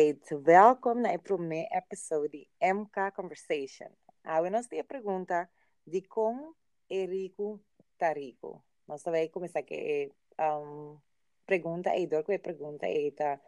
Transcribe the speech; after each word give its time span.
Alright, 0.00 0.32
welkom 0.32 1.04
na 1.04 1.20
primeiro 1.20 1.68
episódio 1.76 2.48
MK 2.56 3.12
Conversation. 3.12 3.92
Agora 4.24 4.48
nós 4.48 4.64
temos 4.64 4.88
a 4.88 4.88
pergunta 4.88 5.44
de 5.84 6.00
como 6.08 6.56
é 6.88 7.04
rico 7.04 7.60
tá 7.98 8.14
rico. 8.16 8.64
Nós 8.88 9.04
vamos 9.04 9.28
começar 9.28 9.60
que 9.62 10.08
um, 10.40 10.96
pergunta 11.44 11.90
aí, 11.90 12.06
dor 12.06 12.24
que 12.24 12.38
pergunta 12.38 12.86
aí 12.86 13.12
tá 13.12 13.38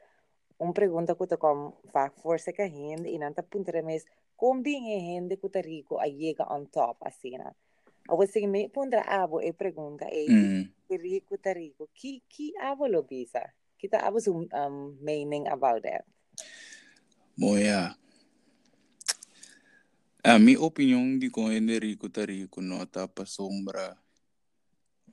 uma 0.60 0.74
pergunta 0.74 1.16
que 1.16 1.38
com 1.38 1.72
faz 1.88 2.12
força 2.20 2.52
que 2.52 2.60
a 2.60 2.68
gente 2.68 3.08
e 3.08 3.16
não 3.16 3.32
tá 3.32 3.42
punta 3.42 3.72
mas 3.82 4.04
como 4.36 4.60
bem 4.60 4.92
é 4.92 5.00
gente 5.00 5.38
que 5.38 5.48
tá 5.48 5.60
rico 5.62 5.96
a 5.96 6.04
chega 6.04 6.44
on 6.52 6.66
top 6.66 7.00
assim, 7.00 7.38
né? 7.38 7.50
A 8.10 8.14
você 8.14 8.46
me 8.46 8.68
punta 8.68 9.00
abo 9.00 9.40
e 9.40 9.54
pergunta 9.54 10.04
aí, 10.04 10.28
mm. 10.28 10.68
rico 11.00 11.38
tá 11.38 11.54
rico, 11.54 11.88
que 11.94 12.20
que 12.28 12.52
abo 12.60 12.86
lo 12.86 13.04
bisa? 13.04 13.40
Kita 13.78 14.04
apa 14.04 14.20
sum 14.20 14.46
um, 14.52 14.98
meaning 15.00 15.48
about 15.48 15.80
that? 15.80 16.04
Bom, 17.36 17.56
yeah. 17.58 17.96
A 20.24 20.38
minha 20.38 20.60
opinião 20.60 21.18
de 21.18 21.30
com 21.30 21.46
o 21.46 21.52
Henrico 21.52 22.08
Tarico 22.08 22.60
não 22.60 22.84
está 22.84 23.08
para 23.08 23.26
sombra. 23.26 23.96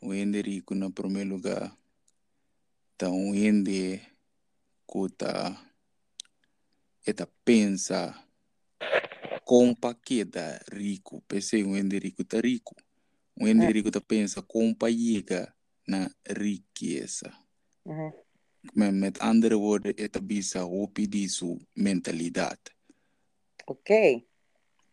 O 0.01 0.13
Henrico, 0.13 0.75
no 0.75 0.91
primeiro 0.91 1.31
lugar, 1.31 1.75
está 2.91 3.09
um 3.09 3.33
ende 3.33 4.01
que 4.87 5.05
está 5.07 5.59
eta 7.07 7.27
pensa 7.43 8.13
com 9.43 9.73
paqueta 9.73 10.63
rico. 10.71 11.23
Pensei 11.27 11.63
o 11.63 11.75
Henrico 11.75 12.23
Tarico. 12.23 12.75
O 13.35 13.47
Henrico 13.47 13.87
está 13.87 13.99
pensa 13.99 14.43
com 14.43 14.75
chega 14.79 15.51
na 15.87 16.11
riqueza. 16.27 17.33
Uhum. 17.83 18.11
Men 18.73 18.99
met 18.99 19.19
andere 19.19 19.55
woorden, 19.55 19.93
het 19.95 20.27
bisa 20.27 20.61
hopi 20.61 21.07
di 21.07 21.27
su 21.27 21.57
mentaliteit. 21.73 22.75
Oké. 23.65 24.23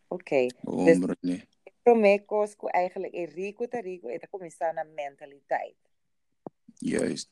Oké. 0.07 0.45
Dus 0.61 0.99
Promekos 1.83 2.55
ko 2.55 2.67
eigenlijk 2.67 3.13
in 3.13 3.25
rico 3.25 3.67
te 3.67 3.79
rico, 3.81 4.09
het 4.09 4.27
comincia 4.29 4.71
na 4.71 4.83
mentaliteit. 4.83 5.75
Juist. 6.75 7.29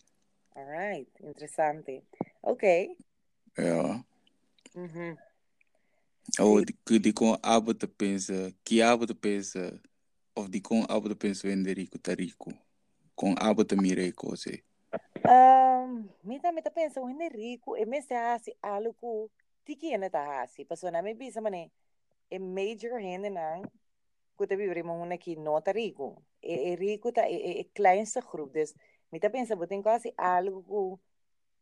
Alright, 0.49 1.19
interessante. 1.19 2.03
Oké. 2.41 2.95
Ja. 3.53 4.05
Mhm. 4.73 5.15
Oh, 6.39 6.61
die, 6.63 6.99
die 6.99 7.13
kon 7.13 7.37
abo 7.41 7.75
te 7.75 7.87
pensen, 7.87 8.57
ki 8.63 8.81
abo 8.81 9.05
te 9.05 9.15
pensen, 9.15 9.81
of 10.33 10.47
die 10.49 10.61
kon 10.61 10.87
abo 10.87 11.07
te 11.07 11.15
pensen 11.15 11.49
in 11.49 11.63
de 11.63 11.71
rico 11.71 11.97
te 12.01 12.15
rico. 12.15 12.51
Kon 13.13 13.37
abo 13.37 13.65
te 13.65 13.75
mireko, 13.75 14.35
zeg. 14.35 14.63
Um, 15.85 16.09
mita 16.23 16.51
mita 16.51 16.71
pensa 16.71 16.99
o 16.99 17.07
hene 17.07 17.29
rico 17.29 17.75
e 17.75 17.85
me 17.85 18.01
se 18.01 18.15
hasi 18.15 18.51
aluku 18.61 19.29
tiki 19.65 19.93
ene 19.93 20.09
ta 20.09 20.21
hasi 20.25 20.65
paso 20.65 20.89
na 20.89 21.01
me 21.01 21.13
bisa 21.13 21.41
mane 21.41 21.71
e 22.29 22.39
major 22.39 22.97
hene 22.99 23.29
nang 23.29 23.69
kuta 24.35 24.55
bi 24.57 24.81
mo 24.81 24.93
una 24.93 25.17
ki 25.17 25.35
nota 25.35 25.71
rico. 25.71 26.23
E, 26.41 26.71
e 26.71 26.75
rico 26.75 27.11
ta 27.11 27.27
e, 27.27 27.37
e, 27.61 27.63
kleinste 27.73 28.21
groep 28.21 28.53
dus 28.53 28.73
mita 29.11 29.29
pensa 29.29 29.55
botin 29.55 29.83
quasi 29.83 30.09
aluku 30.17 30.97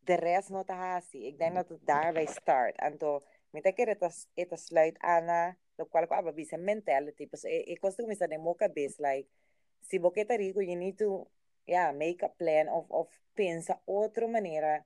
de 0.07 0.15
rest 0.15 0.49
nota 0.49 0.73
hasi 0.73 1.27
ik 1.27 1.37
denk 1.37 1.55
dat 1.55 1.69
het 1.69 1.85
daarbij 1.85 2.27
start. 2.27 2.79
Anto 2.79 3.21
mita 3.51 3.71
que 3.73 3.83
eta 3.83 4.09
eta 4.35 4.55
sluit 4.55 4.97
ana 5.01 5.57
lo 5.77 5.85
cual 5.85 6.07
aba 6.09 6.31
bisa 6.31 6.57
mentality 6.57 7.27
paso 7.27 7.47
e, 7.47 7.63
e 7.67 7.75
costume 7.77 8.15
sa 8.15 8.27
de 8.27 8.37
moca 8.37 8.69
base 8.69 8.97
like 8.99 9.27
si 9.81 9.99
boqueta 9.99 10.35
rico 10.37 10.61
you 10.61 10.75
need 10.75 10.97
to 10.97 11.27
yeah, 11.67 11.91
make 11.91 12.23
a 12.23 12.29
plan 12.29 12.67
of, 12.69 12.85
of 12.89 13.09
pensa 13.35 13.79
outra 13.85 14.27
maneira 14.27 14.85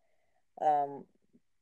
um, 0.62 1.04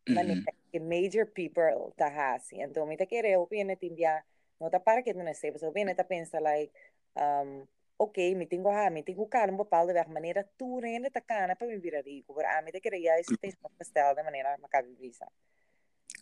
maneira 0.07 0.41
mm-hmm. 0.41 0.71
que 0.71 0.79
major 0.79 1.25
people 1.25 1.91
ta 1.97 2.07
hasi 2.07 2.61
então 2.61 2.85
me 2.85 2.97
ta 2.97 3.05
querer 3.05 3.33
eu 3.33 3.47
viene 3.47 3.75
timbia 3.75 4.23
não 4.59 4.69
tá 4.69 4.79
para 4.79 5.01
que 5.01 5.13
não 5.13 5.33
sei 5.33 5.51
você 5.51 5.69
viene 5.71 5.95
ta 5.95 6.03
pensa 6.03 6.39
like 6.39 6.71
um, 7.17 7.65
ok 7.97 8.35
me 8.35 8.45
tenho 8.45 8.69
ha 8.69 8.89
me 8.89 9.03
tenho 9.03 9.25
cara 9.27 9.51
um 9.51 9.57
bepaalde 9.57 9.93
weg 9.93 10.09
maneira 10.09 10.43
tu 10.57 10.79
rende 10.79 11.09
ta 11.09 11.21
cana 11.21 11.55
para 11.55 11.67
me 11.67 11.79
virar 11.79 12.03
rico 12.05 12.33
por 12.33 12.45
a 12.45 12.61
me 12.61 12.71
te 12.71 12.79
querer 12.79 13.01
já 13.01 13.19
esse 13.19 13.37
pensa 13.37 13.57
pastel 13.77 14.15
de 14.15 14.23
maneira 14.23 14.57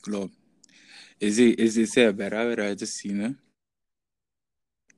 Klopt. 0.03 0.35
Is 1.19 1.39
it, 1.39 1.61
is 1.61 1.77
it 1.77 1.97
é 1.97 2.11
verdade 2.11 2.83
assim, 2.83 3.13
né? 3.13 3.37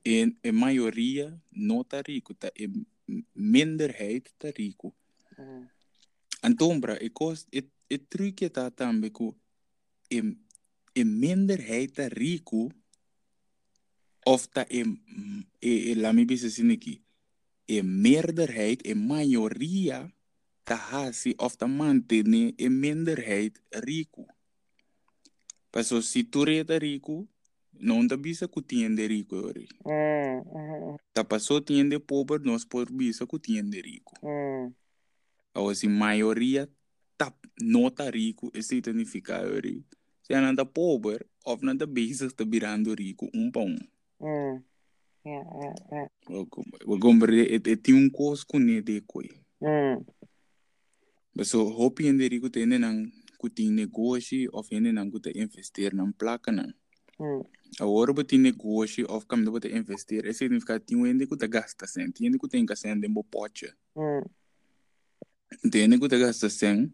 En, 0.04 0.38
en 0.44 0.52
maioria 0.52 1.40
não 1.52 1.84
tá 1.84 2.02
rico, 2.06 2.34
tá? 2.34 2.52
En, 2.58 2.86
minderheid 3.32 4.34
te 4.38 4.52
rico. 4.54 4.94
Mm. 5.38 5.70
Antombra, 6.40 6.98
ik 6.98 7.14
kost, 7.14 7.48
het, 7.50 7.66
het 7.88 8.10
trucje 8.10 8.52
dat 8.52 8.78
dan 8.78 9.00
beko, 9.00 9.38
in, 10.08 10.46
in 10.94 11.20
minderheid 11.20 11.94
te 11.94 12.08
rico, 12.08 12.70
of 14.24 14.48
dat 14.48 14.70
in, 14.70 15.02
in, 15.60 16.00
laat 16.00 16.14
me 16.14 16.26
bisa 16.26 16.50
siniki, 16.50 17.02
in 17.66 18.02
meerderheid, 18.02 18.82
in 18.82 19.06
majoria, 19.06 20.14
te 20.66 20.74
hasi 20.74 21.34
of 21.38 21.56
te 21.56 21.66
mantene 21.66 22.54
in 22.58 22.80
minderheid 22.80 23.62
rico. 23.70 24.26
Paso 25.70 26.02
si 26.02 26.24
tu 26.30 26.44
reta 26.44 26.78
rico, 26.78 27.28
não 27.80 28.06
da 28.08 28.18
bisa 28.18 28.48
ku 28.48 28.62
tiende 28.62 29.08
rico 29.08 29.36
ori. 29.36 29.68
Mm, 29.86 30.42
mm, 30.42 30.98
Ta 31.14 31.24
passou 31.24 31.62
tiende 31.62 32.00
pobre, 32.00 32.40
nós 32.44 32.66
por 32.66 32.92
bisa 32.92 33.26
ku 33.26 33.40
tiende 33.40 33.82
rico. 33.82 34.14
mm. 34.24 34.74
Ou 35.56 35.74
se 35.74 35.88
maioria 35.88 36.68
tá 37.18 37.34
nota 37.62 38.10
rico, 38.12 38.52
isso 38.54 38.76
significa 38.76 39.42
ori. 39.42 39.86
Se 40.22 40.34
anda 40.34 40.66
pobre, 40.66 41.26
of 41.46 41.64
nada 41.64 41.86
bisa 41.86 42.26
está 42.26 42.44
virando 42.44 42.94
rico 42.94 43.30
um 43.34 43.52
para 43.52 43.64
um. 43.64 43.78
Mm. 44.20 44.64
Yeah, 45.26 45.44
yeah, 45.62 45.76
yeah. 45.92 46.10
O 46.86 46.98
gombre 46.98 47.42
et 47.50 47.68
et 47.68 47.88
um 47.94 48.10
ku 48.10 48.60
ne 48.60 48.82
de 48.82 49.02
koi. 49.02 49.30
Mm. 49.62 50.06
Baso 51.36 51.64
hopi 51.66 52.08
ende 52.08 52.28
rico 52.28 52.50
tende 52.50 52.78
nang 52.78 53.12
ku 53.38 53.50
ting 53.50 53.76
negócio 53.76 54.50
of 54.54 54.68
ende 54.72 54.92
nang 54.92 55.12
ku 55.12 55.20
te 55.20 55.32
investeer 55.36 55.94
nang 55.94 56.14
plaka 56.14 56.52
nang. 56.52 56.74
Mm. 57.20 57.44
Agora 57.80 58.14
você 58.14 58.38
negócio 58.38 59.06
of 59.10 59.26
kam 59.26 59.44
você 59.46 59.70
investir, 59.76 60.26
isso 60.26 60.40
significa 60.40 60.80
que 60.80 60.86
tem 60.88 61.08
ende 61.08 61.26
que 61.26 61.36
você 61.36 61.48
gasta 61.48 61.88
sem, 61.88 62.12
tem 62.12 62.28
ende 62.28 62.38
que 62.38 62.48
tem 62.48 62.66
que 62.66 62.76
sem 62.76 63.00
de 63.00 63.08
pote. 63.30 63.74
Mm. 63.96 64.22
Tem 65.70 65.84
ende 65.84 66.00
que 66.00 66.08
você 66.08 66.20
gasta 66.20 66.50
sem, 66.50 66.94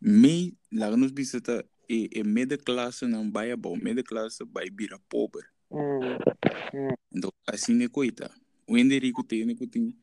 me 0.00 0.56
lá 0.72 0.96
nos 0.96 1.12
visita 1.12 1.64
e 1.88 2.08
e 2.12 2.22
middle 2.22 2.58
class 2.58 3.02
não 3.02 3.30
vai 3.30 3.54
bom, 3.56 3.76
middle 3.76 4.04
class 4.04 4.38
vai 4.52 4.70
vira 4.70 4.98
pobre. 5.08 5.44
Mm. 5.70 6.94
Então 7.12 7.32
assim 7.46 7.82
é 7.82 7.88
coita. 7.88 8.30
O 8.66 8.76
ende 8.76 8.98
rico 8.98 9.24
tem 9.24 9.42
ende 9.42 9.54
que 9.54 9.66
tem 9.66 9.96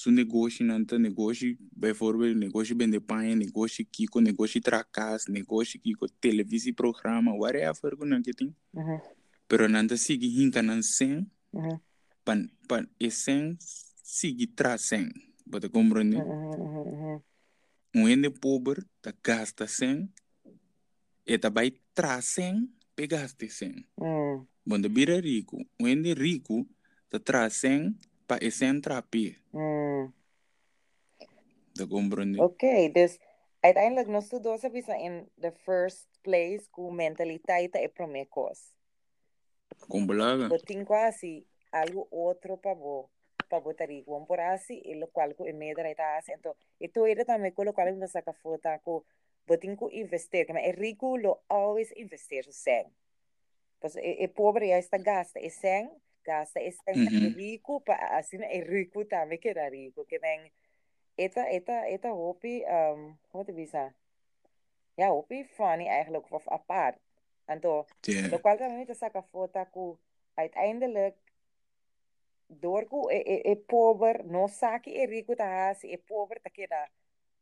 su 0.00 0.10
negócio 0.10 0.64
nanta 0.64 0.98
negócio, 0.98 1.54
bijvoorbeeld 1.76 2.38
negócio 2.38 2.74
vender 2.74 3.02
pão, 3.02 3.36
negócio 3.36 3.84
kiko, 3.84 4.18
negócio 4.18 4.58
tracas, 4.62 5.28
negócio 5.28 5.78
kiko 5.78 6.08
televisão 6.08 6.72
programa, 6.72 7.34
whatever 7.34 7.94
que 8.24 8.32
tem. 8.32 8.56
Mhm. 8.72 8.98
Pero 9.46 9.68
nanta 9.68 9.96
sigi 9.98 10.28
hinka 10.28 10.62
nan 10.62 10.82
sen, 10.82 11.30
Mhm. 11.52 11.78
pan 12.24 12.48
pan 12.66 12.88
e 12.98 13.10
sen 13.10 13.58
sigi 14.02 14.46
tra 14.46 14.78
sen. 14.78 15.12
Bota 15.44 15.68
compreende? 15.68 16.16
Mhm, 16.16 16.62
mhm, 16.62 17.22
Um 17.94 18.08
ende 18.08 18.30
pobre 18.30 18.82
ta 19.02 19.12
gasta 19.22 19.66
sen, 19.66 20.08
e 21.26 21.36
ta 21.38 21.50
vai 21.50 21.72
tra 21.92 22.22
sen, 22.22 22.72
pe 22.94 23.06
gaste 23.06 23.50
sen. 23.50 23.84
mhm. 23.98 24.46
Bunda 24.64 24.88
bira 24.88 25.20
rico, 25.20 25.58
um 25.78 25.86
ende 25.86 26.14
rico 26.14 26.66
ta 27.10 27.18
tra 27.18 27.50
sen, 27.50 27.98
pa 28.30 28.38
e 28.38 28.50
sen 28.54 28.78
tra 28.80 29.02
pe. 29.02 29.34
Mm. 29.50 30.14
Da 31.74 31.86
compreende? 31.86 32.38
Oké, 32.38 32.90
dus 32.92 33.18
uiteindelijk 33.60 34.06
nos 34.06 34.28
tu 34.28 34.38
dos 34.40 34.62
bisa 34.70 34.94
in 34.94 35.26
the 35.40 35.50
first 35.66 36.06
place 36.22 36.70
ku 36.70 36.90
mentalidade 36.94 37.78
e 37.82 37.88
promekos. 37.88 38.70
Com 39.88 40.06
balaga. 40.06 40.46
Botin 40.46 40.84
quasi 40.84 41.46
algo 41.74 42.06
outro 42.10 42.56
para 42.56 42.74
vo 42.74 43.10
para 43.48 43.60
botar 43.60 43.88
com 44.04 44.24
por 44.24 44.38
assim 44.38 44.80
e 44.84 44.94
lo 44.94 45.08
qual 45.10 45.34
ku 45.34 45.44
emeda 45.44 45.82
está 45.90 46.18
assim 46.18 46.32
então 46.38 46.54
e 46.78 46.86
tu 46.88 47.04
era 47.04 47.24
também 47.24 47.50
com 47.50 47.64
lo 47.64 47.72
qual 47.72 47.86
ainda 47.86 48.06
saca 48.06 48.32
foto 48.32 48.68
ku 48.84 49.04
botin 49.46 49.74
ku 49.74 49.90
investir 49.90 50.46
que 50.46 50.52
é 50.52 50.70
rico 50.70 51.16
lo 51.16 51.42
always 51.48 51.90
investir 51.96 52.44
so 52.44 52.52
sen. 52.52 52.86
Pues 53.80 53.96
e, 53.96 54.22
e 54.22 54.28
pobre 54.28 54.68
ya 54.68 54.78
está 54.78 54.98
gasta 54.98 55.40
e 55.40 55.50
sen 56.24 56.32
gasta 56.32 56.60
e 56.60 56.70
sen 56.72 56.96
Mhm. 56.96 57.34
rico 57.34 57.80
para 57.80 58.18
assim 58.18 58.42
é 58.42 58.60
rico 58.62 59.04
também 59.04 59.38
que 59.38 59.48
era 59.50 59.68
rico 59.68 60.04
que 60.06 60.18
tem 60.18 60.52
eta 61.16 61.42
eta 61.50 61.88
eta 61.88 62.12
hopi 62.12 62.64
um 62.66 63.16
hoe 63.32 63.44
te 63.44 63.52
bisa 63.52 63.94
ja 64.96 65.08
hopi 65.10 65.44
funny 65.44 65.86
eigenlijk 65.88 66.32
of 66.32 66.48
apart 66.48 66.98
en 67.46 67.60
to 67.60 67.86
Ja. 68.06 68.28
lo 68.30 68.38
cual 68.40 68.58
también 68.58 68.86
te 68.86 68.94
saca 68.94 69.22
foto 69.22 69.64
ku 69.72 69.98
uiteindelijk 70.36 71.16
door 72.48 72.84
ku 72.88 73.08
e, 73.10 73.16
e, 73.34 73.36
e 73.52 73.56
pobre 73.56 74.22
no 74.24 74.48
saki 74.48 74.90
e 74.94 75.06
rico 75.06 75.34
ta 75.34 75.44
hasi 75.68 75.86
e 75.92 75.98
pobre 75.98 76.40
ta 76.40 76.50
keda 76.50 76.88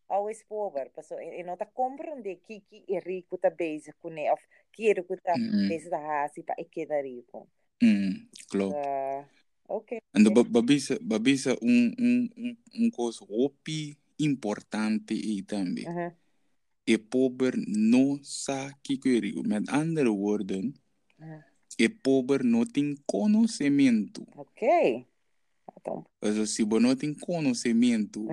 always 0.08 0.42
pobre. 0.44 0.90
Paso, 0.90 1.14
e 1.20 1.42
não 1.42 1.56
tá 1.56 1.66
compreender 1.66 2.36
que 2.46 2.60
que 2.60 2.84
é 2.88 2.98
rico 2.98 3.38
tá 3.38 3.50
bezig 3.50 3.94
com 4.00 4.10
né, 4.10 4.32
of 4.32 4.42
quero 4.72 5.04
que 5.04 5.16
tá 5.16 5.34
Mm, 5.36 5.68
bezig 5.68 5.90
da 5.90 5.98
hasi 5.98 6.42
pa 6.42 6.54
ik 6.58 6.86
da 6.88 7.00
rico. 7.00 7.48
mm, 7.82 8.17
klopt. 8.48 8.76
Uh, 8.76 9.24
ok. 9.68 9.98
En 10.14 10.24
ba 10.34 10.42
babisa 10.44 10.98
babisa 11.00 11.56
um 11.62 11.92
um 11.98 12.28
um 12.36 12.56
um 12.74 12.90
coisa 12.90 13.24
hopi 13.28 13.96
importante 14.18 15.14
e 15.14 15.42
também. 15.42 15.86
Mhm. 15.88 16.12
E 16.86 16.96
pobre 16.98 17.62
não 17.68 18.18
sabe 18.22 18.74
que 18.82 18.96
querer. 18.98 19.34
Met 19.44 19.68
andere 19.70 20.08
woorden, 20.08 20.72
Mhm. 21.18 21.42
e 21.78 21.88
pobre 21.88 22.42
não 22.44 22.64
tem 22.64 22.96
conhecimento. 23.06 24.26
Ok. 24.36 25.06
Então, 25.80 26.04
Also, 26.20 26.46
se 26.46 26.64
você 26.64 26.80
não 26.82 26.96
tem 26.96 27.14
conhecimento, 27.14 28.26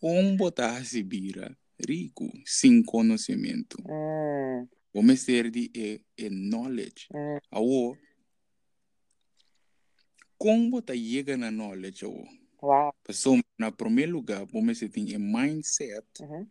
como 0.00 0.36
botar 0.36 0.84
se 0.84 1.02
vira 1.02 1.56
rico 1.86 2.28
sem 2.44 2.82
conhecimento? 2.82 3.76
Vamos 4.92 5.24
ter 5.24 5.50
de 5.50 5.70
é, 5.76 6.00
é 6.24 6.28
knowledge. 6.30 7.06
mm, 7.12 7.38
Awo, 7.50 7.96
como 10.38 10.70
botar 10.70 10.94
chega 10.96 11.36
na 11.36 11.50
knowledge, 11.50 12.04
awo? 12.04 12.26
wow. 12.62 12.92
Pessoa, 13.04 13.40
na 13.58 13.72
primeiro 13.72 14.12
lugar, 14.12 14.46
vamos 14.46 14.78
ter 14.78 15.16
um 15.16 15.18
mindset 15.18 16.06
Mhm. 16.20 16.46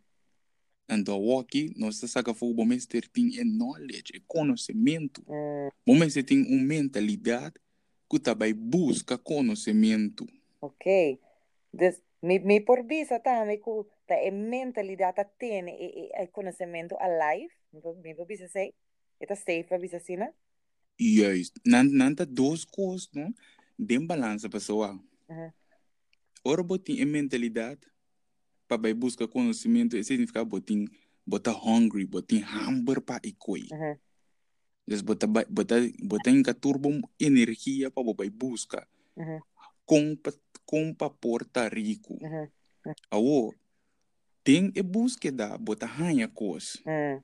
Então, 0.90 1.38
aqui, 1.38 1.74
nós 1.76 2.02
estamos 2.02 2.40
falando, 2.40 2.56
vamos 2.56 2.86
ter 2.86 3.10
tem 3.10 3.44
knowledge, 3.44 4.14
é 4.16 4.22
conhecimento. 4.26 5.22
Mm, 5.28 5.70
Vamos 5.86 6.14
ter 6.14 6.34
uma 6.34 6.64
mentalidade 6.64 7.56
que 8.10 8.20
também 8.20 8.54
busca 8.54 9.18
conhecimento. 9.18 10.26
ok. 10.62 11.20
Dus, 11.74 12.02
mi, 12.22 12.40
mi 12.40 12.62
por 12.62 12.86
visa 12.88 13.20
também 13.20 13.58
que 13.60 13.70
tá 14.08 14.16
é 14.16 14.32
mentalidade 14.32 15.26
tem 15.38 15.68
e, 15.68 16.10
e, 16.10 16.24
e 16.24 16.28
conhecimento 16.28 16.96
alive. 17.00 17.54
Mi 17.74 18.16
por, 18.16 18.26
visa 18.26 18.48
sei. 18.48 18.74
Eta 19.20 19.36
safe 19.36 19.78
visa 19.80 20.00
sina. 20.00 20.34
Juist. 20.98 21.60
Nan, 21.66 21.84
nanta 21.92 22.26
duas 22.26 22.64
coisas, 22.64 23.10
não? 23.14 23.34
Dem 23.78 24.06
balança, 24.06 24.50
pessoal. 24.50 24.96
Mhm. 25.30 25.52
Ora, 26.44 26.64
botin 26.64 27.02
a 27.02 27.06
mentalidade 27.06 27.82
para 28.68 28.94
buscar 28.94 29.28
conhecimento, 29.28 30.02
significa 30.04 30.44
botin 30.44 30.88
botar 31.26 31.54
hungry, 31.54 32.06
botin 32.06 32.40
hamburger 32.42 33.02
para 33.04 33.28
ikoi. 33.28 33.68
Mhm. 33.72 34.00
Dus 34.88 35.02
botar 35.02 35.28
botar 35.28 35.82
botar 36.04 36.32
em 36.32 36.42
turbo 36.44 36.90
energia 37.20 37.92
para 37.92 38.14
vai 38.14 38.30
buscar 38.30 38.88
Mhm. 39.16 39.40
com 39.86 40.18
com 40.66 40.94
para 40.94 41.10
porta 41.10 41.68
rico. 41.68 42.18
Mhm. 42.22 42.50
Awo, 43.12 43.54
tem 44.44 44.72
e 44.76 44.82
búsqueda 44.82 45.58
bota 45.58 45.86
hanha 45.86 46.28
coisa. 46.28 46.80
Mm, 46.86 47.22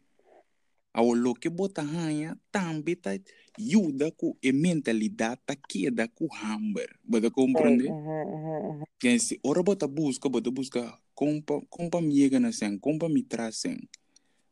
Awo 0.93 1.15
lo 1.15 1.33
que 1.33 1.49
bota 1.49 1.81
hanha 1.81 2.37
também 2.51 2.95
tá 2.95 3.11
ajuda 3.59 4.11
com 4.11 4.37
a 4.43 4.53
mentalidade 4.53 5.41
tá 5.43 5.55
queda 5.55 6.07
com 6.07 6.27
hamburger. 6.31 6.95
Bota 7.03 7.31
compreender? 7.31 7.89
mhm, 7.89 7.97
mhm, 7.97 8.77
mhm. 8.77 8.83
Que 8.99 9.19
se 9.19 9.39
ora 9.43 9.63
bota 9.63 9.87
busca, 9.87 10.29
bota 10.29 10.51
busca 10.51 10.99
compa 11.15 11.61
compa 11.69 11.99
miega 11.99 12.39
na 12.39 12.51
sen, 12.51 12.77
compa 12.77 13.09
mi 13.09 13.23
trasen. 13.23 13.79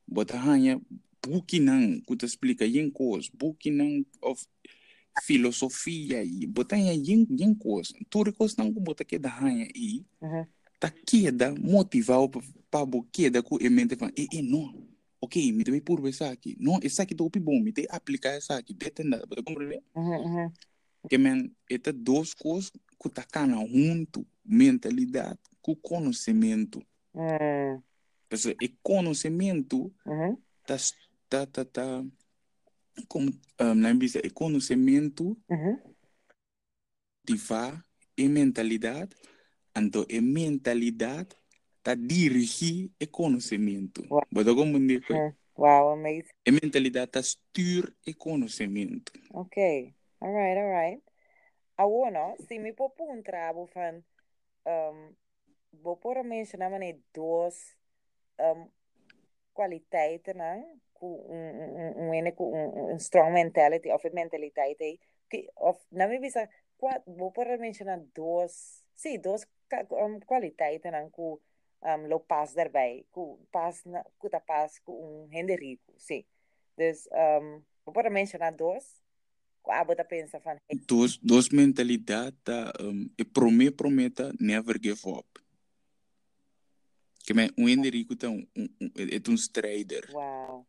Bota 0.08 0.38
hanha 0.38 0.82
buki 1.26 1.60
nang, 1.60 2.02
kuta 2.06 2.26
explica 2.26 2.66
yen 2.66 2.90
coisa, 2.92 3.30
buki 3.34 3.72
of 4.22 4.44
filosofia 5.24 6.24
e 6.24 6.48
bota 6.48 6.76
hanha 6.76 6.94
yen 6.94 7.28
yen 7.30 7.54
coisa. 7.56 7.94
Tudo 8.10 8.34
coisa 8.34 8.56
não 8.58 8.72
bota 8.72 9.06
que 9.06 9.20
da 9.20 9.30
hanha 9.30 9.68
e 9.76 10.04
tá 10.80 10.90
queda 10.90 11.54
motivado 11.54 12.42
para 12.72 12.86
bo 12.86 13.04
queda 13.12 13.44
com 13.44 13.56
a 13.56 13.70
mente 13.70 13.96
e 14.18 14.28
e 14.34 14.42
não. 14.42 14.91
Ok, 15.22 15.52
me 15.54 15.64
deve 15.64 15.82
por 15.82 16.02
pensar 16.02 16.32
aqui. 16.32 16.58
Não, 16.60 16.80
essa 16.82 17.04
aqui 17.04 17.14
tô 17.14 17.30
bom, 17.30 17.60
me 17.62 17.72
te 17.72 17.88
aplicar 17.90 18.32
essa 18.32 18.58
aqui, 18.58 18.74
detenda, 18.74 19.24
bota 19.26 19.44
compreender? 19.44 19.84
Mhm, 19.96 20.18
mhm. 20.26 20.54
que 21.10 21.18
men 21.18 21.56
eta 21.70 21.92
duas 21.92 22.34
coisas 22.34 22.72
que 23.02 23.10
tá 23.10 23.24
cana 23.24 23.58
junto 23.68 24.26
mentalidade 24.46 25.40
com 25.62 25.76
conhecimento 25.76 26.82
Mm, 27.14 27.82
Porque 28.30 28.56
e 28.62 28.70
conhecimento 28.82 29.94
tá 30.66 30.78
tá 31.28 31.46
tá 31.46 31.66
tá 31.66 32.06
como 33.10 33.32
um, 33.60 33.76
na 33.76 33.92
e 33.92 34.30
conhecimento 34.30 35.38
Mhm. 35.50 35.78
te 37.26 37.38
fa 37.38 37.84
e 38.16 38.30
mentalidade 38.30 39.16
então 39.76 40.06
e 40.08 40.22
mentalidade 40.22 41.36
tá 41.84 41.96
dirigir 41.96 42.92
e 43.00 43.08
conhecimento 43.08 44.02
Uau. 44.10 44.24
Como 44.56 44.80
dizer 44.80 45.02
Mm. 45.10 45.34
Wow, 45.58 45.90
amazing. 45.94 46.32
e 46.46 46.52
mentalidade 46.52 47.12
tá 47.12 47.20
styr 47.22 47.94
e 48.06 48.14
conhecimento 48.14 49.12
Okay. 49.34 49.94
All 50.22 50.34
right, 50.34 50.58
all 50.60 50.70
right. 50.72 51.04
Agora, 51.78 52.36
se 52.48 52.60
me 52.60 52.74
pôr 52.74 52.92
um 53.00 53.22
trabo 53.24 53.68
van, 53.74 54.04
um, 54.68 55.14
vou 55.82 55.98
pôr 55.98 56.24
mencionar 56.24 56.70
mané 56.70 57.00
duas 57.14 57.76
um, 58.40 58.70
kwaliteiten 59.54 60.36
né? 60.36 60.64
com 60.94 61.08
um, 61.28 62.10
um, 62.10 62.12
um, 62.12 62.34
um, 62.40 62.94
um 62.94 62.96
strong 62.98 63.34
mentality 63.34 63.90
of 63.92 64.08
mentalidade 64.14 65.00
que 65.30 65.50
of 65.58 65.80
na 65.92 66.08
minha 66.08 66.50
qua- 66.78 67.02
vou 67.08 67.32
pôr 67.32 67.58
mencionar 67.58 68.00
duas, 68.14 68.84
sim, 68.96 69.20
duas 69.20 69.46
um, 69.92 70.20
kwaliteiten 70.20 70.92
né? 70.92 71.10
com 71.12 71.40
um, 71.84 72.08
lo 72.08 72.20
pas 72.20 72.54
daarbij, 72.54 73.06
pas 73.52 73.84
na, 73.86 74.04
com 74.18 74.30
ta 74.30 74.40
pas 74.40 74.80
com 74.80 74.94
um 74.94 75.28
rende 75.28 75.56
rico, 75.56 75.94
sim. 75.98 76.24
Dus 76.78 77.08
um, 77.12 77.62
vou 77.86 77.94
pôr 77.94 78.10
mencionar 78.10 78.56
duas. 78.56 79.02
Ah, 79.68 79.84
bota 79.86 80.04
pensa 80.04 80.42
hey, 80.68 80.80
duas 80.88 81.18
duas 81.22 81.50
mentalidade 81.50 82.34
um, 82.82 83.08
e 83.16 83.24
promet 83.24 83.78
prometa 83.78 84.34
never 84.40 84.80
give 84.82 85.08
up 85.08 85.40
que 87.24 87.34
men 87.34 87.52
um 87.58 87.70
Henrique 87.70 88.16
tá 88.16 88.30
um, 88.30 88.46
um, 88.58 88.70
um 88.82 88.92
é 88.98 89.30
um 89.30 89.38
strider 89.38 90.10
wow. 90.12 90.66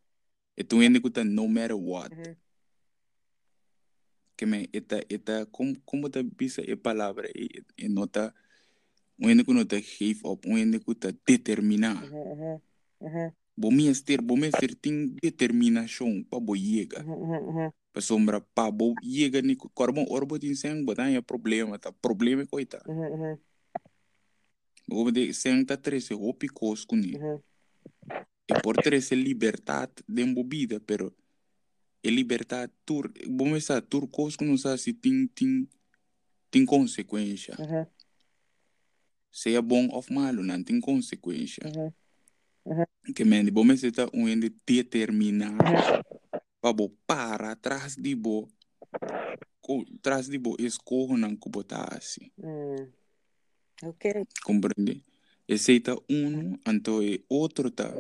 é 0.56 0.74
um 0.74 0.82
Henrique 0.82 1.10
tá 1.10 1.24
no 1.24 1.48
matter 1.48 1.76
what 1.76 2.14
Mhm. 2.14 2.36
que 4.36 4.46
men 4.46 4.68
eta 4.72 5.00
eta 5.08 5.46
como 5.46 5.80
como 5.84 6.10
tá 6.10 6.22
bisa 6.22 6.60
é 6.60 6.76
palavra 6.76 7.28
e 7.34 7.64
e 7.78 7.88
nota 7.88 8.34
um 9.22 9.30
Henrique 9.30 9.52
não 9.52 9.64
tá 9.64 9.78
give 9.78 10.20
up 10.24 10.48
um 10.48 10.58
Henrique 10.58 10.94
tá 10.96 11.12
determinar 11.26 12.02
Mhm, 12.02 12.34
mhm, 12.34 12.60
mhm, 13.00 13.32
bom 13.56 13.70
me 13.70 13.94
ter 14.02 14.20
bom 14.20 14.36
me 14.36 14.50
ter 14.50 14.74
tem 14.74 15.08
determinação 15.22 16.24
para 16.24 16.40
bo 16.40 16.54
mhm. 16.54 17.70
para 17.92 18.02
sombra 18.02 18.40
para 18.40 18.70
bo 18.70 18.94
chega 19.02 19.40
ni 19.40 19.54
corbo 19.56 20.04
orbo 20.10 20.38
tin 20.38 20.54
sem 20.54 20.84
botar 20.84 21.10
é 21.10 21.20
problema 21.20 21.78
tá 21.78 21.92
problema 21.92 22.44
coita 22.46 22.82
Mhm, 22.86 23.14
mhm, 23.14 23.38
o 24.90 25.10
de 25.10 25.32
sem 25.32 25.64
tá 25.64 25.76
trece 25.76 26.14
hopi 26.14 26.48
cos 26.48 26.84
com 26.84 26.96
ni 26.96 27.12
mhm. 27.12 27.40
e 28.48 28.60
por 28.62 28.76
trece 28.76 29.14
liberdade 29.14 30.02
de 30.08 30.22
embobida 30.22 30.80
pero 30.80 31.14
e 32.02 32.10
liberdade 32.10 32.72
tur 32.84 33.12
vamos 33.28 33.58
estar 33.58 33.80
tur 33.82 34.08
cos 34.08 34.36
com 34.36 34.44
nos 34.44 34.62
se 34.80 34.92
tem 34.92 35.28
tem 35.28 35.68
tem 36.50 36.66
consequência 36.66 37.54
Mhm, 37.58 37.86
seja 39.32 39.62
bom 39.62 39.88
ou 39.88 40.04
malo 40.10 40.42
não 40.44 40.62
tem 40.62 40.78
consequência 40.80 41.64
mhm. 42.66 42.84
que 43.14 43.24
men 43.24 43.50
vamos 43.50 43.82
estar 43.82 44.08
um 44.12 44.28
ende 44.28 44.54
determinar 44.66 45.56
para 46.60 46.72
bo 46.72 46.90
para 47.06 47.52
atrás 47.52 47.96
de 47.96 48.14
bo 48.14 48.46
atrás 49.98 50.28
de 50.28 50.38
bo 50.38 50.54
escorro 50.60 51.16
não 51.16 51.36
assim 51.96 52.30
Mm. 52.38 52.92
Okay. 53.84 54.22
compreende 54.44 55.02
tá 55.82 55.96
um 56.10 56.58
então 56.68 57.02
é 57.02 57.18
outro 57.28 57.70
tá 57.70 57.98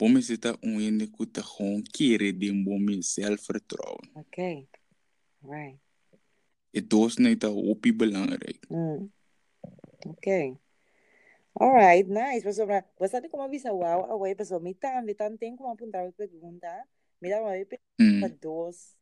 vamos 0.00 0.30
estar 0.30 0.56
um 0.64 0.80
ende 0.80 1.06
que 1.06 1.26
tá 1.26 1.42
com 1.42 1.82
querer 1.82 2.32
de 2.32 2.50
bom 2.50 2.80
self-vertrouwen 3.02 4.10
Okay. 4.16 4.66
Right. 5.42 5.78
e 6.72 6.80
dois 6.80 7.18
nem 7.18 7.36
tá 7.36 7.48
opi 7.50 7.92
belangrijk 7.92 8.60
Mm. 8.70 9.08
Okay. 10.06 10.56
All 11.54 11.72
right, 11.72 12.06
nice. 12.06 12.42
Pues 12.42 12.56
sobre, 12.56 12.84
pues 12.96 13.10
sabe 13.10 13.28
como 13.28 13.44
avisa 13.44 13.72
wow, 13.72 14.06
away, 14.10 14.34
pues 14.34 14.50
mi 14.60 14.74
tan, 14.74 15.04
mi 15.04 15.14
tan 15.14 15.36
tenho 15.38 15.56
como 15.56 15.72
apuntar 15.72 16.06
a 16.06 16.12
pergunta. 16.12 16.86
Me 17.20 17.28
dá 17.28 17.40
uma 17.40 17.52
hum. 17.98 18.20
para 18.20 18.34
dois, 18.40 18.96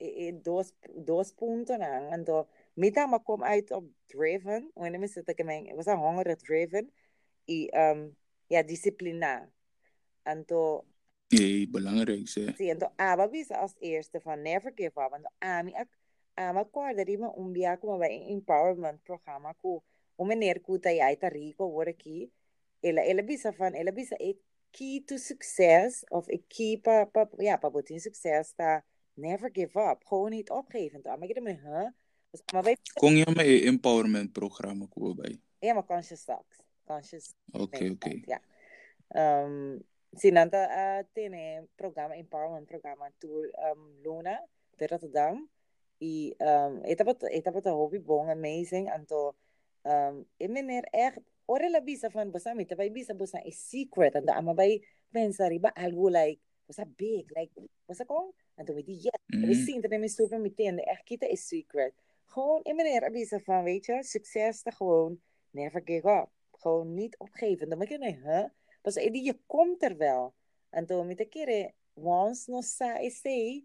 e, 0.00 0.28
e, 0.28 0.32
dois, 0.32 0.74
dois 0.96 1.32
pontos 1.32 1.78
na. 1.78 2.16
Então, 2.16 2.48
me 2.74 2.90
dá 2.90 3.04
uma 3.04 3.20
como 3.20 3.44
uit 3.44 3.70
op 3.70 3.84
driven, 4.08 4.70
wanneer 4.74 4.98
me 5.00 5.06
zit 5.06 5.28
ik 5.28 5.44
mijn, 5.44 5.74
was 5.76 5.86
een 5.86 5.98
honger 5.98 6.36
driven, 6.36 6.90
e 7.46 7.68
um, 7.72 8.16
ja, 8.48 8.62
disciplina. 8.62 9.48
Então, 10.26 10.84
e 11.30 11.66
belangrijk 11.66 12.26
sê 12.28 12.54
sim, 12.56 12.70
então, 12.70 12.90
aba 12.96 13.28
visa 13.28 13.56
als 13.56 13.74
eerste 13.80 14.20
van 14.20 14.42
never 14.42 14.72
give 14.74 14.98
up. 14.98 15.14
Então, 15.14 15.30
ami 15.40 15.74
ak, 15.74 15.88
ama 16.36 16.60
acorda 16.60 17.04
rima 17.04 17.32
um 17.36 17.52
dia 17.52 17.76
como 17.76 17.98
vai 17.98 18.12
empowerment 18.32 18.98
programa 19.04 19.54
com 19.54 19.82
tá 20.80 20.90
aí 20.90 21.16
tá 21.16 21.28
rico 21.28 21.64
agora 21.64 21.90
aqui 21.90 22.30
ela 22.82 23.00
ela 23.00 23.22
bisa 23.22 23.50
van 23.52 23.74
ela 23.74 23.92
bisa 23.92 24.16
e 24.20 24.36
key 24.72 25.00
to 25.00 25.18
success 25.18 26.04
of 26.10 26.28
e 26.28 26.38
key 26.38 26.76
pa 26.76 27.06
pa 27.06 27.28
ja 27.38 27.58
pa 27.58 27.70
botin 27.70 28.00
succes 28.00 28.52
ta 28.52 28.82
never 29.18 29.50
give 29.50 29.74
up. 29.78 30.04
Gewoon 30.06 30.30
niet 30.30 30.50
opgeven 30.50 31.02
dan 31.02 31.18
maar 31.18 31.28
ik 31.28 31.42
me 31.42 31.52
huh 31.52 31.90
maar 32.52 32.62
weet 32.62 32.78
Kung 32.94 33.16
yung 33.16 33.34
may 33.34 33.64
empowerment 33.64 34.32
programma 34.32 34.86
ko 34.86 35.14
ba? 35.14 35.28
ja 35.58 35.74
maar 35.74 35.86
conscious 35.86 36.24
talks 36.24 36.62
conscious 36.84 37.34
Okay, 37.52 37.90
okay. 37.90 38.22
ja. 38.26 38.40
Um 39.08 39.82
Sinanta 40.12 40.68
uh, 40.68 41.04
tiene 41.12 41.68
programa 41.74 42.14
empowerment 42.14 42.66
programa 42.66 43.10
tour 43.18 43.50
um 43.72 44.00
Luna 44.02 44.40
de 44.76 44.86
Rotterdam 44.86 45.48
e 45.98 46.34
um 46.38 46.80
etapa 46.84 47.16
etapa 47.28 47.60
ta 47.60 47.70
hobby 47.70 47.98
bom 47.98 48.28
amazing 48.30 48.88
anto 48.88 49.34
meneer 50.36 50.84
echt 50.90 51.18
ora 51.44 51.68
la 51.68 51.80
bisa 51.80 52.10
fan 52.10 52.30
basa 52.30 52.54
mi 52.54 52.64
tabay 52.64 52.90
bisa 52.90 53.14
basa 53.14 53.40
is 53.44 53.68
secret 53.68 54.14
anda 54.14 54.32
ama 54.34 54.54
bay 54.54 54.80
pensa 55.12 55.48
riba 55.48 55.72
algo 55.74 56.08
like 56.10 56.40
basa 56.66 56.84
big 56.96 57.30
like 57.36 57.52
basa 57.86 58.04
kong? 58.04 58.32
Anto 58.56 58.74
mi 58.74 58.82
di 58.82 58.92
yes 58.92 59.18
Mhm. 59.28 59.46
we 59.46 59.54
zien 59.54 59.80
dat 59.80 59.90
mijn 59.90 60.08
stoel 60.08 60.38
met 60.38 60.56
tende 60.56 60.84
echt 60.84 61.02
kita 61.02 61.26
is 61.26 61.48
secret. 61.48 61.92
Gewoon 62.24 62.62
in 62.62 62.76
meneer 62.76 63.04
abisa 63.04 63.38
van 63.38 63.64
weet 63.64 63.84
je 63.84 64.02
succes 64.02 64.62
te 64.62 64.72
gewoon 64.72 65.20
never 65.50 65.82
give 65.84 66.08
up. 66.08 66.28
Gewoon 66.52 66.94
niet 66.94 67.18
opgeven. 67.18 67.68
Dan 67.68 67.78
moet 67.78 67.88
je 67.88 67.98
hè? 67.98 68.46
Pas 68.82 68.94
die 68.94 69.24
je 69.24 69.38
komt 69.46 69.82
er 69.82 69.96
wel. 69.96 70.34
En 70.70 70.86
toen 70.86 71.06
met 71.06 71.18
de 71.18 71.24
keren 71.24 71.72
once 71.94 72.50
no 72.50 72.60
sa 72.60 72.98
is 72.98 73.20
say 73.20 73.64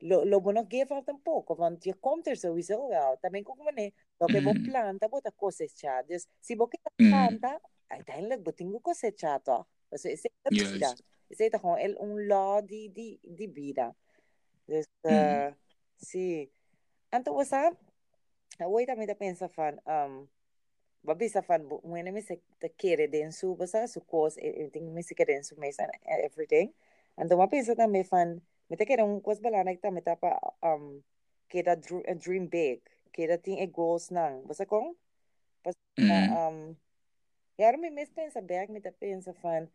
lo 0.00 0.24
lo 0.24 0.40
bueno 0.40 0.66
give 0.68 0.94
up 0.94 1.08
un 1.08 1.20
poco 1.22 1.54
want 1.54 1.84
je 1.84 1.94
komt 2.00 2.26
er 2.26 2.36
sowieso 2.36 2.88
wel 2.88 3.18
como 3.44 3.70
ne 3.70 3.92
lo 4.18 4.28
que 4.28 4.40
vos 4.40 4.54
Mhm. 4.54 4.64
planta 4.64 5.08
vos 5.08 5.22
te 5.22 5.30
cosechar 5.32 6.06
dus 6.06 6.26
si 6.40 6.56
que 6.56 6.78
Mhm. 6.98 7.08
planta 7.08 7.60
uiteindelijk 7.88 8.44
vos 8.44 8.54
tengo 8.54 8.80
cosechar 8.80 9.42
toch 9.42 9.66
dus 9.90 10.04
is 10.04 10.22
het 10.22 10.32
de 10.42 10.50
vida. 10.64 10.96
Is 11.28 11.38
het 11.38 11.56
gewoon 11.56 11.78
el 11.78 11.96
un 12.00 12.26
law 12.26 12.66
di 12.66 12.92
di 12.92 13.18
di 13.22 13.48
vida. 13.48 13.94
Dus 14.66 14.86
uh, 15.02 15.52
sí. 15.96 16.50
Anto 17.10 17.32
was 17.34 17.52
up 17.52 17.76
Hoy 18.58 18.84
también 18.86 19.08
te 19.08 19.14
piensa 19.14 19.48
fan 19.48 19.80
um 19.86 20.28
babisa 21.02 21.42
fan 21.42 21.66
bu 21.68 21.80
when 21.82 22.12
me 22.12 22.20
se 22.20 22.40
te 22.58 22.68
quiere 22.70 23.08
den 23.08 23.32
su 23.32 23.56
basa 23.56 23.88
su 23.88 24.00
cos 24.00 24.36
everything 24.36 24.92
me 24.92 25.02
se 25.02 25.14
quiere 25.14 25.34
en 25.34 25.44
su 25.44 25.56
mesa 25.56 25.84
and 25.84 26.24
everything 26.24 26.72
and 27.16 27.30
piensa 27.50 27.74
también 27.74 28.04
fan 28.04 28.42
me 28.70 28.76
te 28.76 28.86
quiere 28.86 29.02
un 29.02 29.20
cos 29.20 29.40
balana 29.42 29.72
que 29.74 29.78
también 29.82 30.04
tapa 30.04 30.38
um 30.62 31.02
que 31.50 31.62
da 31.62 31.72
a 32.08 32.14
dream 32.14 32.48
big 32.48 32.80
que 33.12 33.26
da 33.28 33.36
tin 33.38 33.58
e 33.58 33.66
goals 33.66 34.10
nang 34.10 34.46
basa 34.48 34.64
kong 34.66 34.94
basa 35.64 35.78
Mhm. 35.98 36.40
um 36.48 36.76
ya 37.58 37.72
me 37.76 37.90
mes 37.90 38.10
pensa 38.10 38.40
back 38.40 38.70
me 38.70 38.80
te 38.80 38.90
pensa 38.92 39.32
fan 39.42 39.68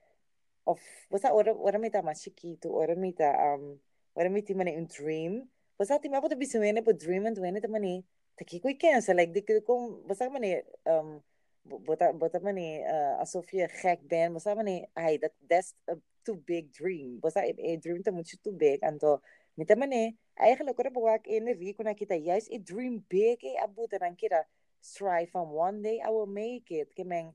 of 0.66 0.80
basa 1.12 1.34
ora 1.34 1.54
ora 1.54 1.78
me 1.80 1.90
ta 1.90 2.02
más 2.02 2.22
chiquito 2.24 2.70
ora 2.74 2.96
me 2.96 3.12
ta 3.14 3.30
um 3.56 3.80
ora 4.16 4.30
me 4.30 4.42
ti 4.42 4.54
mane 4.54 4.78
un 4.78 4.88
dream. 4.88 5.48
Basa 5.78 6.00
ti 6.00 6.10
me 6.10 6.18
apo 6.18 6.30
te 6.30 6.36
bisuene 6.36 6.82
po 6.84 6.94
dream 6.94 7.26
and 7.28 7.38
when 7.38 7.60
te 7.62 7.68
mane 7.68 8.04
Taki 8.38 8.60
ko 8.60 8.68
ikensa 8.70 9.16
like 9.16 9.32
di 9.34 9.42
ko 9.48 9.54
kung 9.64 10.04
basta 10.08 10.28
man 10.30 10.44
eh 10.44 10.64
um 10.92 11.22
bu- 11.64 11.80
bota 11.88 12.12
bota 12.14 12.40
man 12.40 12.58
eh 12.58 12.84
uh, 12.84 13.20
alsof 13.24 13.48
je 13.52 13.68
gek 13.68 14.00
bent 14.10 14.34
basta 14.36 14.56
man 14.56 14.68
eh 14.68 14.84
ay 14.96 15.18
that 15.22 15.34
that's 15.50 15.72
a 15.88 15.96
too 16.26 16.38
big 16.46 16.74
dream 16.74 17.20
basta 17.22 17.46
a, 17.46 17.54
a 17.54 17.78
dream 17.78 18.02
te 18.02 18.12
moet 18.12 18.30
je 18.30 18.38
too 18.42 18.54
big 18.54 18.82
en 18.82 18.98
to 18.98 19.22
met 19.54 19.78
man 19.78 19.92
eh 19.92 20.12
eigenlijk 20.34 20.80
ora 20.80 20.92
buwak 20.92 21.28
in 21.28 21.46
ri 21.48 21.74
ko 21.78 21.84
nakita 21.86 22.18
juist 22.18 22.52
a 22.52 22.58
dream 22.58 23.06
big 23.08 23.44
eh 23.44 23.62
abuta 23.64 23.98
dan 24.02 24.16
kita 24.18 24.44
strive 24.82 25.30
from 25.30 25.54
one 25.54 25.82
day 25.82 26.02
I 26.02 26.10
will 26.10 26.30
make 26.30 26.74
it 26.74 26.94
kemeng 26.98 27.34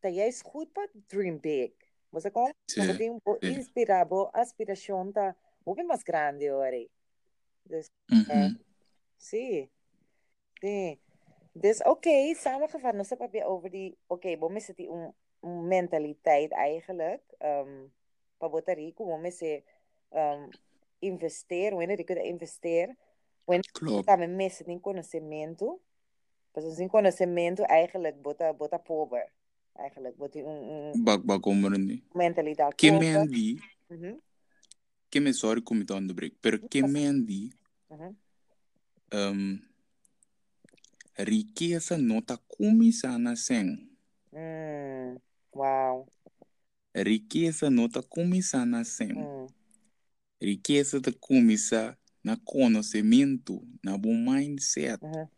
ta 0.00 0.08
juist 0.08 0.42
goed 0.42 0.72
pa 0.72 0.88
dream 1.12 1.38
big 1.38 1.76
basta 2.10 2.32
ko 2.32 2.48
Sí, 2.66 2.80
Nabating 2.82 3.22
po 3.22 3.38
sí. 3.38 3.54
inspirabo 3.54 4.32
aspiración 4.34 5.12
ta 5.12 5.36
Huwag 5.66 5.82
mas 5.86 6.04
grande 6.04 6.54
ori. 6.54 6.90
Dus, 7.62 7.90
Mhm. 8.06 8.58
Sí, 9.16 9.70
sí. 10.60 11.00
Dus 11.52 11.82
oké, 11.82 12.34
samengevat, 12.34 12.94
nou 12.94 13.06
heb 13.18 13.32
je 13.32 13.44
over 13.44 13.70
die, 13.70 13.98
oké, 14.06 14.36
okay, 14.36 14.56
is 14.56 14.66
die 14.66 14.88
een, 14.88 15.14
een 15.40 15.68
mentaliteit 15.68 16.52
eigenlijk. 16.52 17.22
Um, 17.38 17.92
para 18.38 18.50
Puerto 18.50 18.74
Rico, 18.74 19.06
vamos 19.06 19.34
se 19.34 19.64
um, 20.10 20.48
investir, 20.98 21.74
wanneer 21.74 21.98
ik 21.98 22.10
investeer, 22.10 22.96
wanneer 23.44 23.70
Klopt. 23.72 24.04
samen 24.06 24.36
mensen 24.36 24.66
in 24.66 24.80
conhecimento, 24.80 25.80
pues 26.52 26.74
sin 26.76 26.88
conhecimento 26.88 27.62
eigenlijk 27.62 28.22
bota 28.22 28.52
bota 28.54 28.78
pobre, 28.78 29.30
eigenlijk 29.72 30.16
bota 30.16 30.38
een, 30.38 30.68
een 30.68 31.04
Bak 31.04 31.24
bak 31.24 31.46
omrende. 31.46 32.00
mentalidade 32.12 32.74
Que 32.74 32.90
pobre. 32.90 33.12
men 33.12 33.26
di, 33.26 33.60
Uhum, 33.88 34.20
que 35.08 35.20
me 35.20 35.32
sorry 35.32 35.62
como 35.62 35.84
te 35.84 35.92
onderbreek, 35.94 36.34
pero 36.40 36.58
que 36.68 36.82
men 36.82 37.24
di, 37.24 37.52
uhum. 37.88 38.16
um, 39.12 39.60
riqueza 41.14 41.96
no 41.96 42.20
ta 42.22 42.36
kumisa 42.36 43.18
na 43.18 43.34
sen. 43.36 43.90
Riqueza 47.02 47.70
no 47.70 47.88
ta 47.88 48.02
kumisa 48.02 48.64
na 48.66 48.84
sen. 48.84 49.16
Hum, 49.16 49.46
Riqueza 50.40 51.00
ta 51.00 51.12
kumisa 51.12 51.96
na 52.24 52.36
conhecimento, 52.36 53.62
na 53.82 53.96
bom 53.98 54.14
mindset. 54.14 55.00
uhum, 55.02 55.28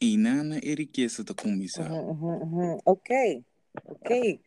E 0.00 0.16
nana 0.16 0.58
é 0.58 0.74
riqueza 0.74 1.24
ta 1.24 1.34
kumisa. 1.34 1.82
uhum, 1.88 2.10
uhum, 2.10 2.42
uhum. 2.42 2.78
Ok, 2.84 3.44
ok. 3.84 4.40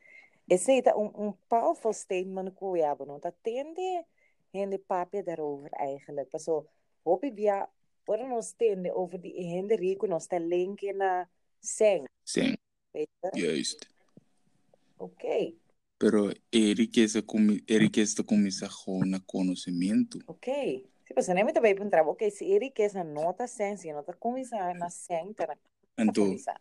Esse 0.49 0.81
tá 0.81 0.95
um, 0.95 1.11
um 1.15 1.33
powerful 1.49 1.93
statement 1.93 2.55
que 2.55 2.65
we 2.65 2.81
hebben. 2.81 3.07
Want 3.07 3.23
dat 3.23 3.35
tende 3.41 4.05
hende 4.51 4.77
papje 4.79 5.23
daarover 5.23 5.71
eigenlijk. 5.71 6.31
Maar 6.31 6.41
zo, 6.41 6.69
hoop 7.03 7.23
ik 7.23 7.33
via, 7.35 7.69
worden 8.05 8.31
ons 8.31 8.53
tende 8.55 8.93
over 8.93 9.21
die 9.21 9.45
hende 9.45 9.75
rico, 9.75 10.07
ons 10.07 10.27
te 10.27 10.39
linken 10.39 10.97
naar 10.97 11.29
seng. 11.59 12.05
Sen, 12.23 12.57
Weet 12.91 13.09
je? 13.21 13.29
juist. 13.39 13.87
Pero 15.99 16.29
é 16.51 16.73
riqueza, 16.73 17.23
é 17.67 17.77
riqueza 17.77 18.23
kumisa 18.23 18.67
gewoon 18.69 19.09
na 19.09 19.19
conhecimento. 19.19 20.19
ok. 20.27 20.85
Sí, 21.07 21.13
pues 21.13 21.27
nem 21.29 21.45
te 21.53 21.59
vai 21.61 21.71
encontrar. 21.71 22.05
Ok, 22.05 22.29
se 22.29 22.45
ele 22.45 22.69
quer 22.69 22.85
essa 22.87 23.03
nota 23.03 23.47
seng, 23.47 23.77
se 23.77 23.91
nota 23.93 24.13
começar 24.13 24.75
na 24.75 24.89
na 25.97 26.03
Então, 26.03 26.25
começar. 26.25 26.59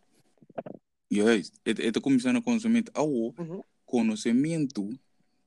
juist. 1.11 1.53
Het, 1.65 1.77
het 1.77 1.99
kumisa 1.99 2.31
na 2.31 2.41
conhecimento. 2.41 2.91
Awo, 2.95 3.33
Uhum, 3.37 3.61
conhecimento 3.85 4.89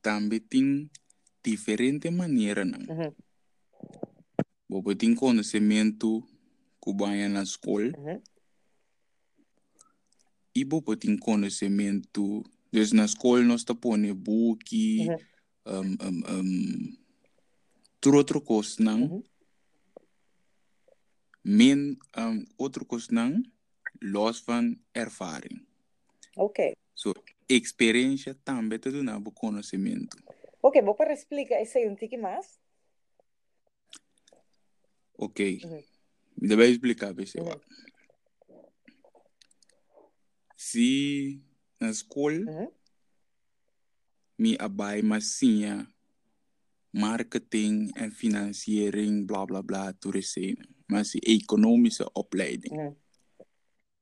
também 0.03 0.41
tem 0.41 0.91
diferente 1.43 2.11
maneira 2.11 2.65
não. 2.65 2.79
uhum, 2.89 3.15
Você 4.69 4.95
tem 4.97 5.15
conhecimento 5.15 6.23
que 6.83 6.93
vai 6.95 7.27
na 7.29 7.43
escola 7.43 7.91
uhum, 7.99 8.23
e 10.55 10.65
você 10.65 10.97
tem 10.97 11.17
conhecimento 11.19 12.45
dus 12.73 12.93
na 12.93 13.05
escola 13.05 13.43
nós 13.43 13.61
está 13.63 13.75
pondo 13.75 14.15
book 14.15 14.99
uhum, 15.01 15.17
um, 15.67 15.97
um, 16.07 16.41
um, 16.41 16.97
ter 18.01 18.15
outro 18.15 18.41
coisa 18.41 18.83
não 18.83 19.03
uhum. 19.03 19.25
men 21.45 21.99
um, 22.17 22.45
outro 22.59 22.85
coisa 22.85 23.09
não 23.11 23.43
los 24.01 24.41
van 24.41 24.77
ervaring 24.95 25.67
Ok. 26.37 26.75
so 26.95 27.13
experiência 27.49 28.35
também 28.45 28.79
te 28.79 28.91
dá 28.91 29.19
o 29.19 29.33
conhecimento 29.33 30.17
Ok, 30.63 30.83
vou 30.83 30.95
para 30.95 31.13
explicar 31.15 31.63
isso 31.63 31.79
aí 31.79 31.89
um 31.89 31.97
tique 31.97 32.17
mais. 32.19 32.61
ok 35.19 35.61
Uhum. 35.65 35.83
deve 36.37 36.69
explicar 36.71 37.15
pessoal 37.15 37.61
Uhum. 37.61 37.81
se 40.57 41.41
na 41.81 41.89
escola 41.89 42.45
Uhum, 42.51 42.71
me 44.39 44.57
abai 44.59 45.03
massinha 45.03 45.87
marketing 46.93 47.93
en 47.97 48.11
financiering 48.11 49.27
bla 49.27 49.47
bla 49.47 49.63
bla 49.63 49.93
toerisme 49.93 50.57
mas 50.89 51.13
die 51.13 51.21
economische 51.37 52.05
opleiding. 52.15 52.73
Uhum, 52.73 52.97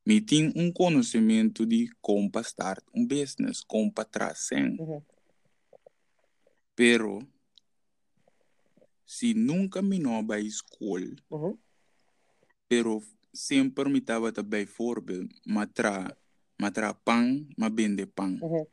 me 0.07 0.21
tem 0.23 0.53
um 0.57 0.73
conhecimento 0.73 1.67
de 1.67 1.91
como 2.01 2.31
para 2.31 2.43
start 2.43 2.83
um 2.95 3.07
business 3.07 3.63
como 3.63 3.93
para 3.93 4.05
trazer 4.05 4.75
uhum, 4.81 5.03
pero 6.75 7.19
se 9.07 9.35
nunca 9.35 9.83
me 9.83 9.99
não 9.99 10.27
vai 10.27 10.43
escola 10.43 11.15
uhum, 11.31 11.59
pero 12.69 13.03
sempre 13.35 13.89
me 13.91 13.99
estava 13.99 14.33
também 14.33 14.65
voorbeeld 14.65 15.29
matra 15.47 16.17
matra 16.59 16.95
pang 16.95 17.47
ma 17.57 17.69
bende 17.71 18.07
pang 18.07 18.39
uhum, 18.43 18.67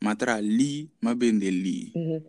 matra 0.00 0.40
li 0.40 0.90
ma 1.00 1.14
bende 1.14 1.50
li 1.50 1.92
uhum. 1.94 2.22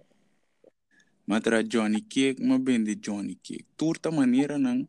Matra 1.30 1.62
Johnny 1.62 2.02
Cake, 2.02 2.42
mas 2.42 2.60
vende 2.64 2.96
Johnny 2.96 3.36
Cake. 3.36 3.64
Turta 3.78 4.10
maneira 4.10 4.58
não 4.58 4.88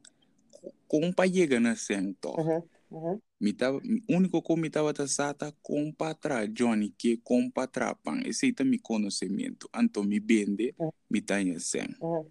como 0.89 1.13
para 1.13 1.31
chegar 1.31 1.61
na 1.61 1.77
cento. 1.77 2.31
Uhum. 2.31 2.63
Uhum. 2.91 3.21
Tava, 3.59 3.79
único 4.09 4.43
que 4.43 4.57
me 4.57 4.71
tava 4.71 4.95
sata 5.07 5.53
compatra 5.63 6.49
Johnny 6.49 6.95
que 6.97 7.19
compatra 7.19 7.95
pan. 7.95 8.23
Esse 8.25 8.55
é 8.59 8.65
mi 8.65 8.79
conhecimento. 8.79 9.69
Anto 9.71 10.03
mi 10.03 10.19
bende, 10.19 10.75
Uhum. 10.79 10.91
mi 11.11 11.21
tanha 11.21 11.61
sem. 11.61 11.95
Uhum. 12.01 12.25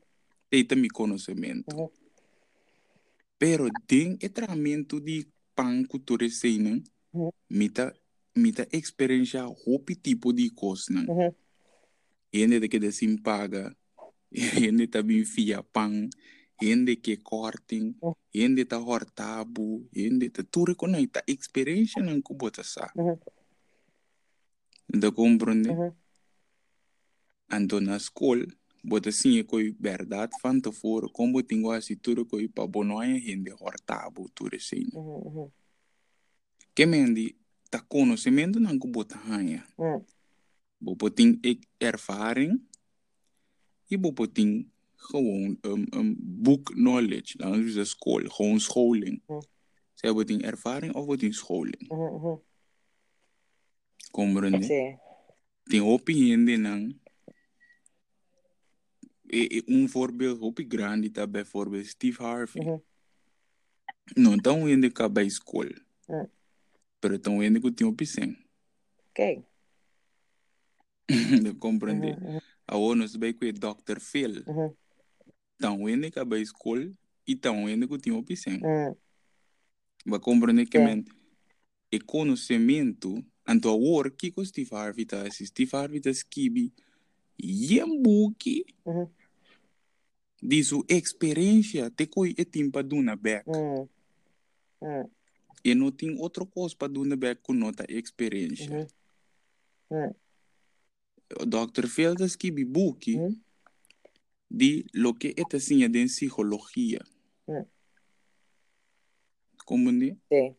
Esse 0.51 0.73
é 0.73 0.75
mi 0.75 0.89
conhecimento. 0.89 1.75
Uhum. 1.75 1.89
Pero 3.37 3.69
tem 3.85 4.17
tratamento 4.17 4.99
de 4.99 5.27
pan 5.59 5.83
cultura 5.91 6.29
seinen, 6.29 6.83
Uhum. 7.11 7.31
mi 7.49 7.67
ta 7.69 7.91
mi 8.35 8.51
ta 8.53 8.63
experiência 8.71 9.43
hopi 9.47 9.95
tipo 9.95 10.31
de 10.31 10.47
coisa 10.55 10.93
nan. 10.93 11.05
Uhum. 11.09 11.31
Ende 12.31 12.59
de 12.59 12.69
que 12.69 12.79
de 12.79 12.91
sim 12.91 13.17
paga, 13.17 13.75
ende 14.71 14.87
ta 14.87 15.01
bin 15.01 15.25
fia 15.25 15.63
pan, 15.63 16.09
ende 16.61 16.95
que 17.01 17.17
corting, 17.17 17.95
Uhum. 18.01 18.15
ende 18.31 18.63
ta 18.65 18.77
hortabu, 18.77 19.89
ende 19.91 20.29
ta 20.29 20.43
tudo 20.43 20.75
com 20.75 20.93
ta 21.11 21.21
experiência 21.27 22.01
nan 22.03 22.21
ku 22.21 22.35
bota 22.35 22.63
sa. 22.63 22.87
Uhum. 22.95 23.17
Da 24.87 25.11
compreende? 25.11 25.69
Uhum. 25.69 25.91
Ando 27.49 27.79
na 27.81 27.97
school, 27.99 28.45
bota 28.83 29.11
sim 29.11 29.43
coi 29.43 29.75
verdade 29.79 30.31
van 30.41 30.61
tevoren, 30.61 31.11
como 31.11 31.41
tingo 31.41 31.71
assim 31.71 31.95
tudo 31.95 32.25
coi 32.25 32.47
pa 32.47 32.67
bonoia 32.67 33.19
hende 33.19 33.51
hortabu 33.51 34.29
tudo 34.33 34.55
assim. 34.55 34.89
Uhum. 34.93 35.21
Uhum. 35.25 35.51
Que 36.73 36.85
mendi 36.85 37.35
ta 37.69 37.79
conhecimento 37.79 38.59
nan 38.59 38.79
ku 38.79 38.87
bota 38.87 39.17
hanya. 39.17 39.65
Uhum. 39.77 40.05
Bo 40.79 41.09
ting 41.09 41.37
ik 41.41 41.67
ervaring. 41.77 42.59
Je 43.87 43.97
bo 43.97 44.13
ting 44.27 44.71
gewoon 44.95 45.57
um, 45.61 45.85
um, 45.95 46.15
book 46.17 46.71
knowledge. 46.75 47.35
Laten 47.37 47.63
we 47.63 47.71
zeggen 47.71 47.85
school. 47.85 48.23
Gewoon 48.27 48.59
scholing. 48.59 49.21
Hm. 49.25 49.41
Ze 49.93 50.05
hebben 50.05 50.25
ting 50.25 50.41
ervaring 50.41 50.93
of 50.93 51.17
ting 51.17 51.33
scholing. 51.33 51.91
Uhum. 51.91 52.13
Uhum. 52.13 52.41
Compreende? 54.11 54.63
Sim. 54.63 54.99
Ting 55.63 55.83
hopi 55.83 56.13
hindi 56.13 56.57
nang 56.57 56.99
e, 59.31 59.57
e, 59.57 59.63
um 59.67 59.87
voorbeeld 59.87 60.39
hopi 60.41 60.63
grande 60.63 61.09
tá 61.09 61.27
bijvoorbeeld 61.27 61.87
Steve 61.87 62.17
Harvey. 62.19 62.63
Uhum. 62.63 62.81
Não 64.17 64.37
tão 64.37 64.67
hindi 64.67 64.89
ka 64.89 65.07
bij 65.09 65.29
school. 65.29 65.69
Hm. 66.07 66.27
Pero 66.99 67.19
tão 67.19 67.41
hindi 67.43 67.59
ko 67.59 67.71
ting 67.71 67.87
hopi 67.89 68.05
sen. 68.05 68.37
Ok. 69.09 69.43
Compreende? 71.59 72.17
Uhum. 72.17 72.27
Uhum. 72.27 72.39
Awo 72.65 72.95
nos 72.95 73.15
bij 73.15 73.33
ko 73.33 73.45
Dr. 73.51 73.99
Phil. 73.99 74.43
Uhum. 74.47 74.75
Tão 75.57 75.87
hindi 75.87 76.11
ka 76.11 76.25
bij 76.25 76.45
school. 76.45 76.91
E 77.25 77.35
tão 77.35 77.67
hindi 77.67 77.87
ko 77.87 77.97
ting 77.97 78.15
hopi 78.15 78.35
sen. 78.35 78.59
Uhum. 78.63 78.95
Vai 80.05 80.19
compreender 80.19 80.65
que 80.67 80.79
men 80.79 81.05
e 81.91 81.99
conhecimento 81.99 83.23
anto 83.45 83.69
a 83.69 83.75
work 83.75 84.31
que 84.31 84.39
o 84.39 84.45
Steve 84.45 84.69
Harvey 84.73 85.05
tá 85.05 85.29
se 85.31 85.45
Steve 85.45 85.75
Harvey 85.75 85.99
tá 85.99 86.09
skibi 86.11 86.71
yembuki 87.41 88.65
Uhum. 88.85 89.05
de 89.05 89.18
sua 90.63 90.83
experiência 90.87 91.89
te 91.91 92.07
coi 92.07 92.33
e 92.37 92.45
tim 92.45 92.69
pa 92.71 92.81
duna 92.81 93.15
back 93.15 93.47
Uhum. 93.49 93.87
Uhum. 94.81 95.09
e 95.63 95.75
não 95.75 95.91
tem 95.91 96.17
outra 96.19 96.45
coisa 96.45 96.75
pa 96.75 96.87
duna 96.87 97.15
back 97.15 97.41
com 97.41 97.53
nota 97.53 97.85
experiência 97.89 98.71
Uhum. 98.71 98.87
Uhum. 99.89 100.13
o 101.41 101.45
Dr. 101.45 101.87
Tá 102.17 102.25
skibi 102.25 102.65
buki 102.65 103.15
Uhum. 103.15 103.39
de 104.49 104.85
lo 104.93 105.13
que 105.13 105.35
é 105.37 105.55
assim 105.55 105.87
de 105.87 106.05
psicologia 106.05 107.01
Uhum. 107.47 107.65
compreende 109.65 110.17
Sim. 110.31 110.55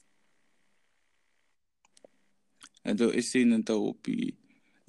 Então, 2.82 3.12
esse 3.12 3.44
não 3.44 3.60
está 3.60 3.74
opi. 3.76 4.38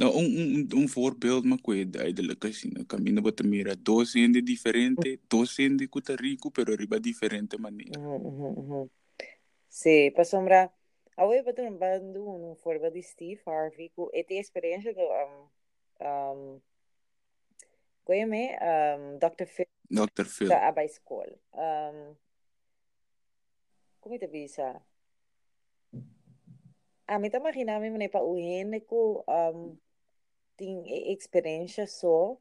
Não, 0.02 0.10
um, 0.18 0.26
um, 0.26 0.82
um 0.82 0.88
voorbeeld, 0.88 1.46
que 1.62 1.82
é 1.82 1.86
duidelijk 1.86 2.48
assim. 2.48 2.74
O 2.80 2.86
caminho 2.86 3.22
para 3.22 3.46
mira 3.46 3.76
dois 3.76 4.14
gente 4.14 4.42
diferente, 4.42 5.20
dois 5.30 5.54
gente 5.54 5.88
que 5.88 6.02
tá 6.02 6.16
rico, 6.16 6.50
pero 6.50 6.76
riba 6.76 7.00
diferente. 7.00 7.56
Uhum. 7.56 8.90
Sim. 9.70 10.10
Para 10.10 10.26
sombra. 10.26 10.74
Away 11.18 11.44
ba 11.44 11.54
doon 11.54 11.78
ba 11.78 12.00
doon 12.00 12.56
forma 12.56 12.90
de 12.90 13.04
Steve 13.04 13.46
Harvey 13.46 13.94
ko 13.94 14.10
ete 14.10 14.42
experiência 14.42 14.90
do 14.90 15.06
um 15.06 15.36
um 16.02 16.62
Kuya 18.02 18.26
um 18.26 19.20
Dr. 19.22 19.46
Phil 19.46 19.70
Dr. 19.86 20.26
Phil. 20.26 20.50
sa 20.50 20.66
abay 20.66 20.90
school. 20.90 21.30
Um 21.54 22.18
Kumita 24.02 24.26
bisa. 24.26 24.82
Ami 27.06 27.30
ta 27.30 27.38
makinami 27.38 27.94
mo 27.94 28.02
na 28.02 28.10
ipauhin 28.10 28.74
ko 28.90 29.22
um 29.30 29.78
ting 30.62 30.86
e- 30.98 31.10
experiência 31.16 31.86
só 32.00 32.38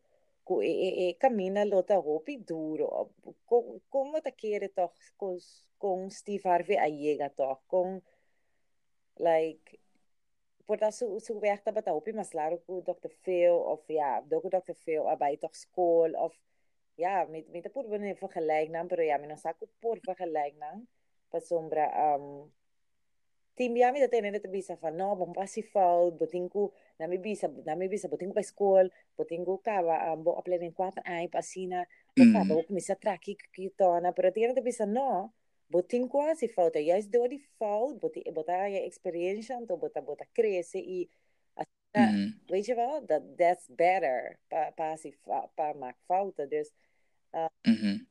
ku 0.46 0.54
e, 0.62 0.72
e, 0.86 0.88
e 1.10 1.14
camina 1.22 1.62
lota 1.72 1.96
hopi 2.08 2.34
duro. 2.50 2.86
Ko- 3.48 3.80
Como 3.94 4.20
ta 4.20 4.32
quiere 4.40 4.68
toch 4.68 4.96
con, 5.20 5.36
con 5.82 5.98
Steve 6.10 6.44
Harvey 6.50 6.76
allega 6.86 7.28
toch 7.40 7.60
con 7.72 7.88
like 9.16 9.78
por 10.66 10.78
dat 10.78 10.94
su 10.94 11.06
su 11.26 11.32
werk 11.44 11.64
dat 11.64 11.74
bata 11.74 11.90
hopi 11.96 12.12
mas 12.12 12.32
laro 12.38 12.56
ku 12.66 12.82
Dr. 12.90 13.10
Phil 13.22 13.56
of 13.72 13.82
ja, 13.88 14.20
do 14.30 14.40
ku 14.40 14.48
Dr. 14.48 14.74
Phil 14.84 15.08
abay 15.14 15.36
toch 15.36 15.56
school 15.64 16.10
of 16.26 16.34
ja, 16.96 17.24
met 17.30 17.48
met 17.52 17.62
de 17.62 17.70
pur 17.70 17.88
bene 17.88 18.14
vergelijknaam, 18.16 18.86
pero 18.86 19.02
ja, 19.02 19.16
minus 19.18 19.44
ako 19.44 19.66
pur 19.80 19.98
vergelijknaam. 20.04 20.86
Pa 21.30 21.40
sombra 21.40 21.86
um 22.14 22.52
Team 23.60 23.76
yami 23.76 24.00
da 24.00 24.08
tener 24.08 24.40
te 24.40 24.48
bisa 24.48 24.72
fa 24.80 24.88
no 24.88 25.12
bom 25.20 25.32
pasi 25.36 25.60
fout 25.60 26.16
boting 26.16 26.48
ko 26.48 26.72
na 26.96 27.04
mi 27.06 27.18
bisa 27.20 27.44
na 27.68 27.76
mi 27.76 27.92
bisa 27.92 28.08
boting 28.08 28.32
ko 28.32 28.40
pa 28.40 28.44
school 28.52 28.88
boting 29.20 29.44
ko 29.44 29.60
ka 29.60 29.84
ba 29.84 29.96
um, 30.16 30.24
bo 30.24 30.32
apply 30.40 30.56
en 30.64 30.72
kwata 30.72 31.04
ai 31.04 31.28
pasina 31.28 31.84
bo 32.16 32.24
Mm. 32.24 32.48
bo 32.48 32.64
kumisa 32.64 32.96
traki 32.96 33.36
kitona 33.52 34.16
pero 34.16 34.32
tiene 34.32 34.56
te 34.56 34.64
bisa 34.64 34.88
no 34.88 35.36
boting 35.68 36.08
ko 36.08 36.24
si 36.40 36.48
fout 36.48 36.72
ya 36.80 36.96
is 36.96 37.04
do 37.12 37.28
di 37.28 37.36
fout 37.60 38.00
boti 38.00 38.24
bota 38.32 38.64
ya 38.64 38.80
experience 38.88 39.52
to 39.68 39.76
bota 39.76 40.00
bota 40.00 40.24
cresce 40.32 40.80
e 40.80 41.08
Mm. 41.96 42.38
weet 42.46 42.64
je 42.66 42.74
wel 42.74 43.02
dat 43.06 43.22
that's 43.36 43.66
better 43.68 44.38
pa 44.48 44.70
pa 44.74 44.96
fa, 44.96 45.50
pa 45.54 45.72
maak 45.74 45.96
fouten 46.06 46.48
dus 46.48 46.72
Mhm. 47.62 48.06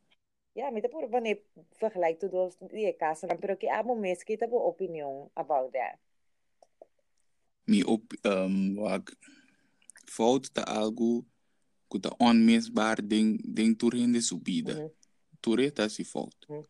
Ja, 0.59 0.69
met 0.69 0.81
de 0.81 1.07
wanneer 1.09 1.39
vergelijk 1.71 2.19
to 2.19 2.29
dos 2.29 2.55
die 2.57 2.95
casa, 2.95 3.27
pero 3.39 3.57
que 3.57 3.71
amo 3.71 3.95
mes 3.95 4.23
que 4.23 4.37
tabo 4.37 4.57
opinion 4.57 5.29
about 5.33 5.73
that. 5.73 5.97
Mi 7.63 7.83
op, 7.83 8.13
um, 8.21 8.75
wag, 8.75 9.03
fout 10.05 10.53
ta 10.53 10.63
algo 10.63 11.25
que 11.87 11.99
ta 11.99 12.13
onmisbaar 12.17 13.07
ding, 13.07 13.41
ding 13.55 13.77
tu 13.77 13.89
rende 13.89 14.21
subida. 14.21 14.73
Mhm. 14.73 14.89
Tu 15.39 15.55
re 15.55 15.71
ta 15.71 15.87
si 15.87 16.03
fout. 16.03 16.35
Mhm. 16.47 16.65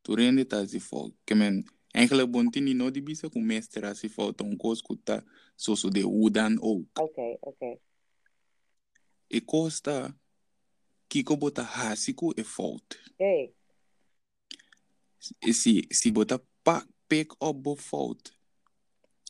Tu 0.00 0.14
rende 0.14 0.46
ta 0.46 0.66
si 0.66 0.80
fout. 0.80 1.12
Que 1.24 1.34
men, 1.34 1.64
eigenlijk 1.90 2.30
bontini 2.30 2.74
no 2.74 2.90
di 2.90 3.02
bisa 3.02 3.28
ku 3.28 3.40
mestra 3.40 3.94
si 3.94 4.08
fout 4.08 4.40
un 4.40 4.56
cos 4.56 4.82
ku 4.82 4.96
ta 4.96 5.22
soso 5.56 5.88
de 5.88 6.04
udan 6.06 6.58
ook. 6.60 6.98
Okay, 6.98 7.36
okay. 7.40 7.80
E 9.26 9.44
costa 9.44 10.16
kiko 11.08 11.36
bota 11.36 11.62
hasiku 11.64 12.32
e 12.36 12.44
fout. 12.44 12.98
Okay. 13.14 13.52
E 15.40 15.52
si, 15.52 15.86
si 15.90 16.10
bota 16.12 16.38
pak 16.62 16.86
pick 17.08 17.32
op 17.40 17.62
bo 17.62 17.74
fout. 17.74 18.32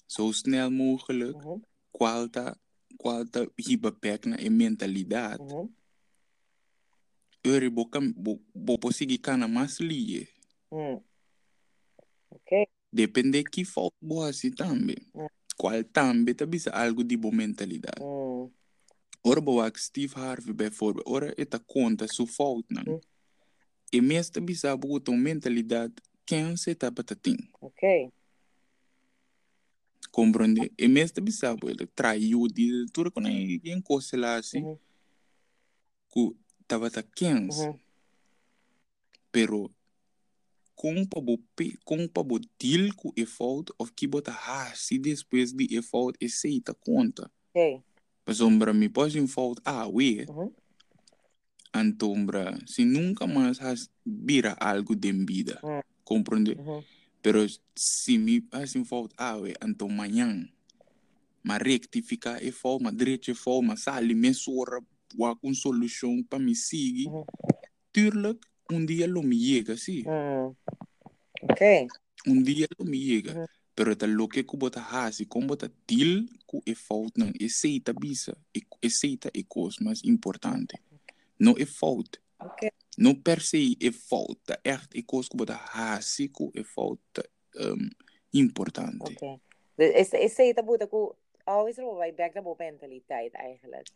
Zo 0.09 0.33
snel 0.33 0.71
mogelijk, 0.71 1.37
Mhm. 1.37 1.63
qualta, 1.91 2.57
qualta 2.97 3.47
hibapek 3.57 4.27
na 4.27 4.37
e 4.37 4.51
mentalidade. 4.51 5.43
Mhm. 5.45 5.69
Uri 7.47 7.71
bo 7.71 7.85
kam, 7.89 8.13
bo, 8.17 8.41
bo 8.55 8.79
posigi 8.79 9.19
kana 9.19 9.49
mas 9.49 9.79
liye. 9.81 10.29
Mm. 10.71 11.01
Okay. 12.31 12.67
Depende 12.93 13.45
que 13.45 13.65
fout 13.65 13.95
bo 14.01 14.23
assim 14.23 14.51
também. 14.51 14.97
Mm. 15.15 15.29
Qual 15.57 15.85
também 15.85 16.35
tá 16.35 16.45
algo 16.73 17.05
de 17.05 17.17
mentalidade. 17.17 18.03
Mm. 18.03 18.51
Ora 19.25 19.41
bo 19.41 19.61
ak 19.61 19.79
Steve 19.79 20.15
Harvey 20.17 20.55
bijvoorbeeld, 20.55 21.09
ora 21.09 21.35
eta 21.37 21.59
conta 21.59 22.07
su 22.09 22.27
fout 22.27 22.65
nan. 22.71 23.01
E 23.93 24.01
mes 24.01 24.31
tá 24.31 24.41
bisa 24.41 24.77
bo 24.77 25.01
ton 25.01 25.17
mentalidade 25.17 25.95
quem 26.27 26.57
se 26.57 26.75
tá 26.75 26.91
batating. 26.91 27.39
Okay. 27.61 28.11
Compreende? 30.13 30.73
E 30.79 30.89
mes 30.89 31.11
tá 31.11 31.21
bisa 31.21 31.55
bo 31.57 31.69
ele 31.69 31.87
traiu 31.87 32.47
de 32.49 32.87
tudo 32.93 33.11
quando 33.11 33.29
em 33.29 33.81
coisa 33.81 34.17
lá 34.17 34.37
assim, 34.37 34.61
Mhm. 34.63 34.79
ku 36.09 36.37
tava 36.67 36.91
quem, 37.15 37.49
pero 39.33 39.71
com 40.75 41.05
pa 41.07 41.21
bo 41.21 41.39
pe, 41.57 41.77
com 41.85 42.07
pa 42.09 42.23
bo 42.23 42.39
deal 42.59 42.95
com 42.95 43.11
e 43.17 43.27
fout 43.27 43.73
of 43.79 43.93
que 43.93 44.07
bota 44.07 44.33
ha 44.33 44.75
se 44.75 44.99
depois 44.99 45.53
de 45.53 45.67
e 45.71 45.83
fout 45.83 46.17
e 46.21 46.29
seita 46.29 46.73
conta. 46.75 47.31
Okay. 47.51 47.83
Pasombra 48.29 48.75
mi 48.75 48.91
pode 48.91 49.19
em 49.19 49.27
fout 49.27 49.59
ah 49.65 49.89
we 49.89 50.27
Mhm. 50.29 50.53
antombra 51.73 52.59
se 52.67 52.85
nunca 52.85 53.27
mais 53.27 53.59
has 53.59 53.89
vira 54.05 54.55
algo 54.61 54.95
de 54.95 55.11
vida. 55.13 55.59
Mm. 55.65 55.81
Compreende? 56.05 56.55
Mhm. 56.57 56.85
Pero 57.23 57.47
se 57.75 58.19
me 58.19 58.47
assim 58.53 58.85
falta 58.85 59.15
ah, 59.17 59.39
então 59.65 59.89
amanhã, 59.89 60.47
mas 61.43 61.63
rectificar 61.63 62.39
fall, 62.53 62.79
mas 62.83 62.95
direito 62.95 63.35
fall, 63.35 63.63
mas 63.63 63.85
sali 63.85 64.15
me 64.15 64.35
sora, 64.35 64.79
com 65.41 65.55
solução 65.55 66.23
para 66.23 66.39
me 66.39 66.55
seguir. 66.55 67.09
Uhum. 67.09 67.25
Tuurlijk, 67.95 68.41
um 68.71 68.85
dia 68.85 69.07
lo 69.07 69.23
me 69.23 69.41
chega, 69.41 69.75
sim. 69.79 70.05
Mm. 70.05 70.55
Ok. 71.51 71.89
Um 72.27 72.43
dia 72.43 72.69
lo 72.79 72.85
me 72.85 72.99
chega. 73.03 73.49
Pero 73.79 73.97
ta 73.97 74.09
lo 74.09 74.27
que 74.27 74.45
ku 74.45 74.57
bota 74.57 74.83
hasi, 74.83 75.27
como 75.27 75.47
bota 75.47 75.71
til 75.87 76.27
ku 76.51 76.61
e 76.67 76.75
fout 76.75 77.13
não, 77.17 77.31
e 77.39 77.49
seita 77.49 77.93
bisa, 77.95 78.35
e, 78.53 78.61
e 78.83 78.91
seita 78.91 79.31
e 79.33 79.45
coisa 79.45 79.79
mais 79.81 80.03
importante. 80.03 80.75
Não 81.39 81.55
é 81.57 81.65
fout. 81.65 82.21
Ok. 82.41 82.73
Não 82.99 83.15
per 83.15 83.41
se 83.41 83.79
é 83.81 83.93
fout, 83.93 84.41
ta 84.45 84.59
echt 84.65 84.91
e 84.99 85.03
coisa 85.05 85.31
ku 85.31 85.37
bota 85.37 85.55
hasi 85.55 86.27
ku 86.29 86.51
e 86.57 86.65
fout 86.65 87.23
um, 87.55 87.89
importante. 88.33 89.15
Ok. 89.15 89.39
Dus 89.77 89.95
is, 89.95 90.13
is 90.13 90.37
het 90.37 90.57
taboe 90.57 90.79
dat 90.79 90.89
ik 90.89 91.15
always 91.45 91.79
er 91.79 91.95
bij 91.95 92.15
back 92.15 92.35
naar 92.35 92.55
mentaliteit 92.57 93.33
eigenlijk. 93.33 93.89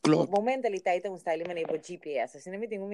Klopt. 0.00 0.30
Bo 0.30 0.42
mentaliteit 0.42 1.04
é 1.04 1.10
um 1.10 1.18
style 1.18 1.44
mas 1.46 1.54
nem 1.54 1.66
GPS. 1.66 2.36
Assim 2.36 2.50
não 2.50 2.58
me 2.58 2.66
tenho 2.66 2.88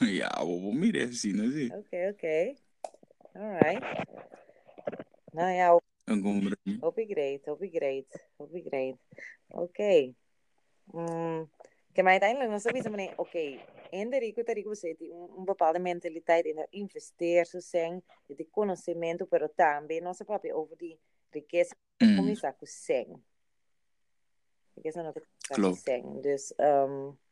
ja, 0.18 0.30
vou 0.44 0.72
mire 0.72 1.02
assim, 1.02 1.32
não 1.32 1.44
é? 1.44 1.78
Ok, 1.78 2.10
ok. 2.10 2.56
Alright. 3.34 3.82
Nou 5.32 5.50
ja, 5.50 5.80
Een 6.04 6.20
gombre. 6.20 6.56
hope 6.80 7.06
great, 7.06 7.46
hope 7.46 7.68
great, 7.68 8.06
hope 8.36 8.62
great. 8.62 8.96
Ok. 9.48 10.14
Hum, 10.92 11.50
que 11.92 12.02
mais 12.02 12.20
uiteindelijk 12.20 12.50
não 12.50 12.58
sabia 12.58 12.90
maar 12.90 13.12
oké, 13.16 13.60
in 13.90 14.10
de 14.10 14.18
rico, 14.18 14.42
de 14.42 14.52
rico 14.52 14.72
um, 15.10 15.38
um 15.38 15.44
bepaalde 15.44 15.78
mentaliteit 15.78 16.44
in 16.46 16.66
investeer, 16.70 17.46
zo 17.46 17.58
zijn, 17.60 18.02
de 18.26 18.46
conhecimento, 18.50 19.26
pero 19.26 19.48
também 19.48 20.14
se 20.14 20.24
pode 20.24 20.52
over 20.52 20.76
die 20.76 20.98
riqueza 21.30 21.74
Mm, 22.00 22.16
começar 22.16 22.52
com 22.52 22.66
100. 22.66 23.24
Riqueza 24.76 25.02
não 25.02 25.12
começar 25.12 25.48
com 25.48 25.54
Klopt. 25.54 25.82
100. 25.82 26.22
Dus, 26.22 26.54
um, 26.60 27.12
que 27.12 27.27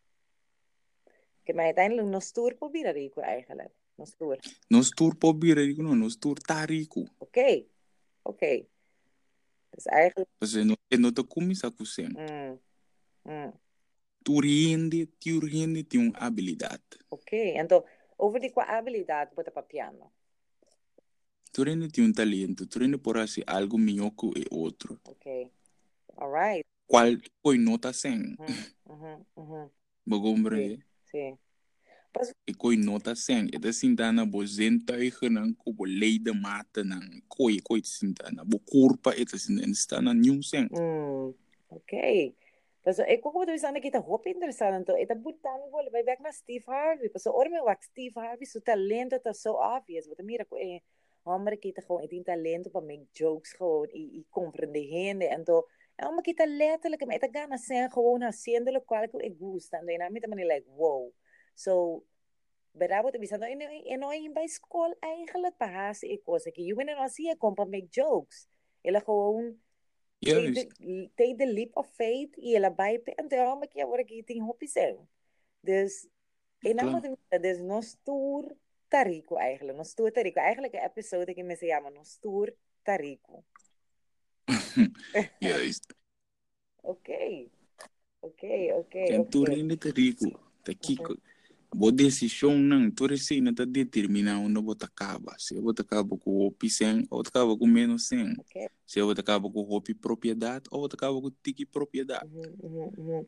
maar 1.54 1.64
uiteindelijk 1.64 2.08
nog 2.08 2.22
stoer 2.22 2.54
proberen 2.54 2.92
rico 2.92 3.20
eigenlijk. 3.20 3.70
Nog 3.94 4.08
stoer. 4.08 4.38
Nos 4.68 4.88
tour 4.88 5.16
po 5.16 5.34
bira 5.34 5.60
rico, 5.60 5.82
não, 5.82 5.94
nos 5.94 6.18
tour 6.18 6.36
tarico. 6.38 7.04
Oké, 7.18 7.64
oké. 8.22 8.64
Dus 9.70 9.84
eigenlijk, 9.86 10.28
não, 10.64 10.76
e 10.90 10.96
não 10.96 11.12
te 11.12 11.22
começa 11.24 11.70
com 11.70 11.84
sem. 11.84 12.08
mm, 12.08 12.58
mm, 13.24 13.52
Tu 14.22 14.40
rende, 14.40 15.06
tu 15.20 15.38
rende 15.40 15.84
tem 15.84 16.00
uma 16.00 16.18
habilidade. 16.18 16.82
oké. 17.10 17.54
Então, 17.58 17.84
over 18.18 18.40
die 18.40 18.50
qua 18.50 18.64
habilidade, 18.64 19.34
bota 19.34 19.50
para 19.50 19.62
piano. 19.62 20.10
Tu 21.52 21.62
rende 21.62 21.88
tem 21.88 22.04
um 22.04 22.12
talento, 22.12 22.66
tu 22.66 22.78
rende 22.78 22.98
por 22.98 23.18
assim 23.18 23.42
algo 23.46 23.78
melhor 23.78 24.10
que 24.10 24.26
o 24.26 24.32
outro. 24.50 24.98
Oké. 25.04 25.50
Alright. 26.16 26.64
Qual 26.86 27.16
foi 27.42 27.58
nota 27.58 27.92
sem? 27.92 28.36
Mm, 28.38 28.92
mhm, 28.92 29.24
mhm. 29.36 29.70
Bagombre, 30.06 30.78
Sim. 31.10 31.38
e 32.46 32.54
coi 32.54 32.76
nota 32.76 33.14
sem. 33.14 33.48
E 33.52 33.58
da 33.58 33.72
sintana 33.72 34.24
bo 34.24 34.44
zentuigen 34.44 35.32
nan 35.34 35.54
ko 35.54 35.72
bo 35.72 35.84
leide 35.84 36.32
mate 36.32 36.84
nan 36.84 37.22
koi 37.28 37.60
koi 37.60 37.82
sintana. 37.84 38.44
Bo 38.44 38.58
corpa 38.58 39.12
e 39.14 39.24
da 39.24 39.38
sintana 39.38 39.74
stana 39.74 40.12
nieuw 40.14 40.40
sem. 40.42 40.68
Mm, 40.70 41.34
ok. 41.68 41.92
Dus 42.82 42.98
ik 42.98 43.26
ook 43.26 43.34
wat 43.34 43.48
we 43.48 43.58
zijn 43.58 43.74
ik 43.74 43.82
het 43.82 43.94
hoop 43.94 44.26
interessant. 44.26 44.86
Het 44.86 45.10
is 45.10 45.20
boetan 45.22 45.60
wel 45.70 45.88
bij 45.90 46.04
weg 46.04 46.18
naar 46.18 46.32
Steve 46.32 46.70
Harvey. 46.70 47.10
Dus 47.12 47.26
orme 47.26 47.62
wat 47.62 47.82
Steve 47.82 48.20
Harvey 48.20 48.46
zo 48.46 48.60
talent 48.60 49.10
dat 49.10 49.26
is 49.26 49.40
zo 49.40 49.52
obvious. 49.52 50.06
Wat 50.06 50.22
meer 50.22 50.46
ko 50.46 50.56
eh 50.56 50.80
hombre 51.22 51.56
kita 51.56 51.82
gewoon 51.82 52.02
het 52.02 52.24
talent 52.24 52.70
para 52.70 52.84
make 52.84 53.06
jokes 53.12 53.52
gewoon 53.52 53.88
e 53.90 53.98
e 54.18 54.24
compreendendo 54.30 55.26
en 55.26 55.44
to 55.44 55.66
en 55.96 56.08
om 56.08 56.20
kita 56.20 56.46
letterlijk 56.46 57.04
maar 57.06 57.18
het 57.18 57.28
gaan 57.32 57.58
zijn 57.58 57.90
gewoon 57.90 58.22
haciendo 58.22 58.72
lo 58.72 58.84
cual 58.84 59.08
que 59.08 59.36
gusta. 59.38 59.78
En 59.78 59.98
dan 59.98 60.12
met 60.12 60.26
manier 60.26 60.46
like 60.46 60.68
wow. 60.76 61.12
So 61.54 62.04
Pero 62.78 63.02
wat 63.02 63.16
we 63.16 63.26
zijn 63.26 63.60
in 63.60 63.84
in 63.84 64.02
in 64.12 64.32
bij 64.32 64.46
school 64.46 64.96
eigenlijk 65.00 65.56
bij 65.56 65.68
haast 65.68 66.02
ik 66.02 66.20
was 66.24 66.44
ik 66.44 66.56
je 66.56 66.74
bent 66.74 66.96
als 66.96 67.16
je 67.16 67.36
komt 67.36 67.54
para 67.54 67.68
make 67.68 67.86
jokes. 67.90 68.48
Ela 68.80 69.00
gewoon 69.00 69.60
take 70.18 70.40
Juist. 70.40 70.76
the, 70.76 71.10
take 71.14 71.34
the 71.36 71.46
leap 71.46 71.76
of 71.76 71.86
faith 71.94 72.36
e 72.36 72.54
ela 72.54 72.74
vai 72.74 73.00
en 73.04 73.28
te 73.28 73.36
hom 73.36 73.60
que 73.68 73.82
agora 73.82 74.04
que 74.04 74.24
tem 74.24 74.42
hoop 74.42 74.62
zijn. 74.64 75.08
Dus 75.60 76.08
en 76.58 76.76
dan 76.76 76.88
Claro. 76.88 76.90
moet 76.90 77.18
ik 77.30 77.42
dus 77.42 77.58
nos 77.58 77.96
tour 78.02 78.56
tarico 78.88 79.36
eigenlijk, 79.36 79.78
nos 79.78 79.94
tour 79.94 80.12
tarico. 80.12 80.40
Eigenlijk 80.40 80.74
een 80.74 80.84
episode 80.84 81.34
que 81.34 81.42
me 81.42 81.56
se 81.56 81.66
llama 81.66 81.90
nos 81.90 82.18
tour 82.18 82.54
tarico. 82.82 83.44
Juist. 85.42 85.84
Ok. 86.82 87.08
Ok, 88.20 88.42
ok, 88.72 88.94
tu 89.30 89.42
ok. 89.42 89.54
rende 89.54 89.76
te 89.76 89.90
rico. 89.90 90.40
Te 90.64 90.74
kiko. 90.74 91.14
Bo 91.74 91.90
decisão 91.92 92.58
não, 92.58 92.90
tu 92.90 93.06
recém 93.06 93.42
tá 93.54 93.64
determinar 93.64 94.38
onde 94.38 94.58
acaba. 94.84 95.36
Se 95.38 95.54
eu 95.56 95.62
bota 95.62 95.82
acaba 95.82 96.16
com 96.16 96.46
o 96.46 96.68
sem, 96.68 97.06
ou 97.10 97.20
acaba 97.20 97.56
com 97.56 97.66
menos 97.66 98.08
sem. 98.08 98.32
Ok. 98.38 98.68
Se 98.86 98.98
eu 98.98 99.06
bota 99.06 99.20
acaba 99.20 99.50
com 99.50 99.60
o 99.60 99.82
propriedade, 100.00 100.68
ou 100.70 100.84
acaba 100.86 101.20
com 101.20 101.30
tiki 101.42 101.66
propriedade. 101.66 102.26
Mhm, 102.26 102.56
mhm, 102.62 102.92
mhm, 102.96 103.26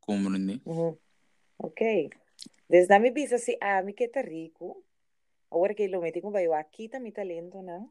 Compreende? 0.00 0.60
mhm. 0.64 0.96
Ok. 1.58 2.10
Dus 2.68 2.86
dan 2.86 3.02
me 3.02 3.10
bisa 3.10 3.38
si 3.38 3.56
ah, 3.60 3.82
mi 3.82 3.92
que 3.92 4.08
tarico. 4.08 4.84
Agora 5.50 5.74
que 5.74 5.88
lo 5.88 6.00
meti 6.00 6.20
com 6.20 6.30
vai 6.30 6.46
aqui 6.46 6.88
tá 6.88 7.00
mi 7.00 7.12
talento, 7.12 7.60
não? 7.60 7.88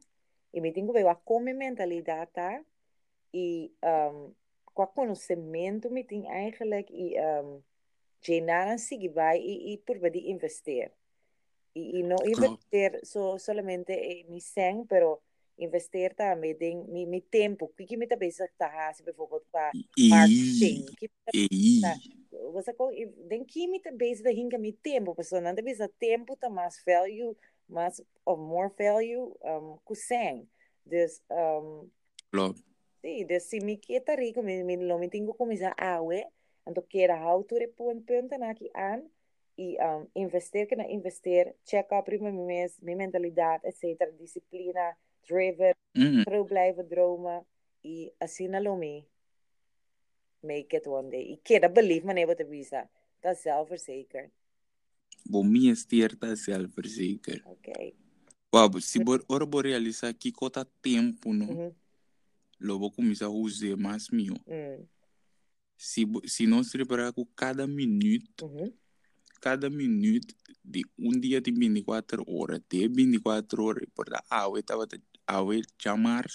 E 0.52 0.60
me 0.60 0.72
tenho 0.72 0.92
vai 0.92 1.04
com 1.24 1.40
minha 1.40 1.54
mentalidade, 1.54 2.30
tá? 2.32 2.64
E 3.32 3.72
um, 3.82 4.32
qua 4.74 4.86
conhecimento 4.86 5.90
me 5.90 6.04
tem 6.04 6.28
eigenlijk 6.28 6.90
e 6.92 7.14
um, 7.20 7.62
genar 8.20 8.78
si 8.78 9.08
vai 9.08 9.38
e 9.38 9.74
e 9.74 9.78
por 9.78 9.98
de 10.10 10.30
investir. 10.30 10.92
E, 11.74 12.02
não 12.02 12.16
investir 12.26 12.98
so, 13.04 13.38
solamente 13.38 13.92
em 13.92 14.24
mi 14.28 14.40
sen, 14.40 14.84
pero 14.86 15.22
investir 15.56 16.14
também 16.14 16.56
em 16.60 16.84
mi, 16.88 17.06
mi 17.06 17.20
tempo. 17.20 17.66
O 17.66 17.68
que 17.68 17.96
me 17.96 18.06
tá 18.06 18.16
tá, 18.58 18.92
se 18.92 19.02
bijvoorbeeld 19.02 19.46
qua 19.50 19.70
marketing. 19.96 20.86
Que 20.98 21.10
você 22.52 22.72
com 22.74 22.90
den 23.28 23.44
que 23.44 23.66
me 23.68 23.80
base 23.92 24.22
da 24.22 24.32
hinga 24.32 24.58
mi 24.58 24.72
tempo, 24.72 25.14
pessoa 25.14 25.40
não 25.40 25.54
deve 25.54 25.76
tempo 25.98 26.36
tá 26.36 26.48
mais 26.48 26.82
value, 26.84 27.36
mais 27.68 28.00
of 28.26 28.40
more 28.40 28.72
value 28.76 29.36
um 29.42 29.78
ku 29.84 29.94
sen. 29.94 30.48
Dus 30.84 31.22
um 31.30 31.88
klopt. 32.30 32.69
Sí, 33.02 33.24
dus 33.24 33.42
si 33.48 33.60
mi 33.60 33.78
quieta 33.78 34.14
rico 34.16 34.42
mi 34.42 34.62
mi 34.64 34.76
lo 34.76 34.98
mi 34.98 35.08
tengo 35.08 35.34
começar 35.34 35.74
a 35.76 36.00
we, 36.02 36.26
então 36.66 36.82
queira 36.88 37.16
how 37.16 37.42
to 37.44 37.56
repon 37.56 38.02
punta 38.02 38.38
na 38.38 38.50
aqui 38.50 38.70
an 38.74 39.02
e 39.56 39.76
um 39.80 40.06
investir 40.14 40.66
que 40.66 40.76
na 40.76 40.84
investir, 40.88 41.54
check 41.64 41.90
up 41.92 42.04
prima 42.04 42.30
mi 42.30 42.42
mes, 42.44 42.78
mi 42.82 42.94
mentalidade, 42.94 43.66
etc, 43.68 44.10
disciplina, 44.18 44.96
driven, 45.26 45.74
Mm. 45.94 46.22
trouw 46.24 46.44
blijven 46.44 46.88
dromen 46.88 47.44
e 47.82 48.12
assim 48.20 48.48
na 48.48 48.60
lomi 48.60 49.04
make 50.42 50.76
it 50.76 50.86
one 50.86 51.10
day. 51.10 51.32
E 51.32 51.36
queira 51.42 51.68
believe 51.68 52.06
man 52.06 52.26
wat 52.26 52.40
visa. 52.48 52.88
Dat 53.20 53.34
is 53.36 53.42
zelfverzekerd. 53.42 54.30
Bo 55.24 55.42
minha 55.42 55.72
estierta 55.72 56.34
zelfverzekerd. 56.34 57.42
Oké. 57.46 57.92
Wabo, 58.50 58.78
se 58.80 59.02
bor 59.02 59.24
ora 59.26 59.46
bo 59.46 59.60
realizar 59.60 60.14
que 60.14 60.30
cota 60.32 60.64
tempo 60.80 61.32
no, 61.32 61.44
Mhm. 61.44 61.74
Logo 62.60 62.90
começar 62.90 63.26
a 63.26 63.30
usar 63.30 63.76
mais 63.76 64.08
mil. 64.10 64.34
Mm. 64.46 64.84
Se 65.76 66.04
bo- 66.04 66.22
se 66.28 66.46
nós 66.46 66.70
preparar 66.70 67.12
com 67.12 67.24
cada 67.34 67.66
minuto, 67.66 68.46
Mhm. 68.48 68.72
cada 69.40 69.70
minuto 69.70 70.34
de 70.62 70.84
um 70.98 71.10
dia 71.18 71.40
tem 71.40 71.54
24 71.54 72.22
horas, 72.28 72.60
de 72.68 72.86
24 72.88 73.64
horas, 73.64 73.88
por 73.94 74.08
da 74.10 74.22
awe 74.28 74.62
tava 74.62 74.86
awe 75.26 75.62
chamar 75.80 76.26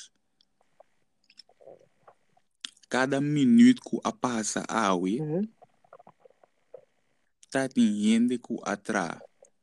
cada 2.90 3.20
minuto 3.22 3.82
que 3.82 4.00
a 4.04 4.12
passa 4.12 4.64
awe, 4.68 5.20
Mhm. 5.22 5.50
tá 7.52 7.68
tem 7.70 7.94
gente 8.02 8.38
que 8.40 8.56
atrás, 8.64 9.20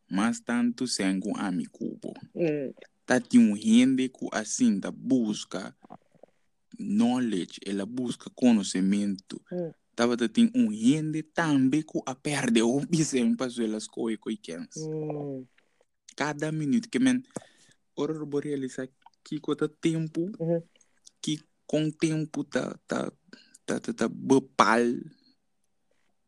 mas 0.09 0.41
tanto 0.41 0.87
sem 0.87 1.19
com 1.21 1.37
amigo. 1.37 1.99
Mm. 2.35 2.73
tá 3.05 3.21
um 3.35 3.57
gente 3.57 4.09
que 4.09 4.29
assim 4.33 4.79
tá 4.79 4.91
busca 4.91 5.77
knowledge, 6.83 7.61
ela 7.65 7.87
busca 7.87 8.31
conhecimento. 8.35 9.41
Mm. 9.51 9.71
Tava 9.95 10.17
tá 10.17 10.29
tem 10.29 10.51
um 10.55 10.73
gente 10.73 11.23
também 11.23 11.83
que 11.83 12.01
a 12.07 12.15
perde 12.15 12.63
o 12.63 12.81
bisem 12.87 13.37
para 13.37 13.53
elas 13.59 13.87
coi 13.87 14.17
coi 14.17 14.37
kens. 14.37 14.77
Mm. 14.77 15.45
Cada 16.17 16.53
minuto 16.53 16.89
que 16.89 16.99
men 16.99 17.23
ora 17.97 18.25
bo 18.25 18.39
realizar 18.39 18.89
que 19.25 19.39
cota 19.39 19.69
tempo 19.69 20.31
que 21.21 21.41
com 21.67 21.91
tempo 21.91 22.45
tá 22.45 22.79
tá 22.87 23.13
tá 23.65 23.81
tá, 23.81 23.93
tá 23.93 24.09
bepal 24.09 24.83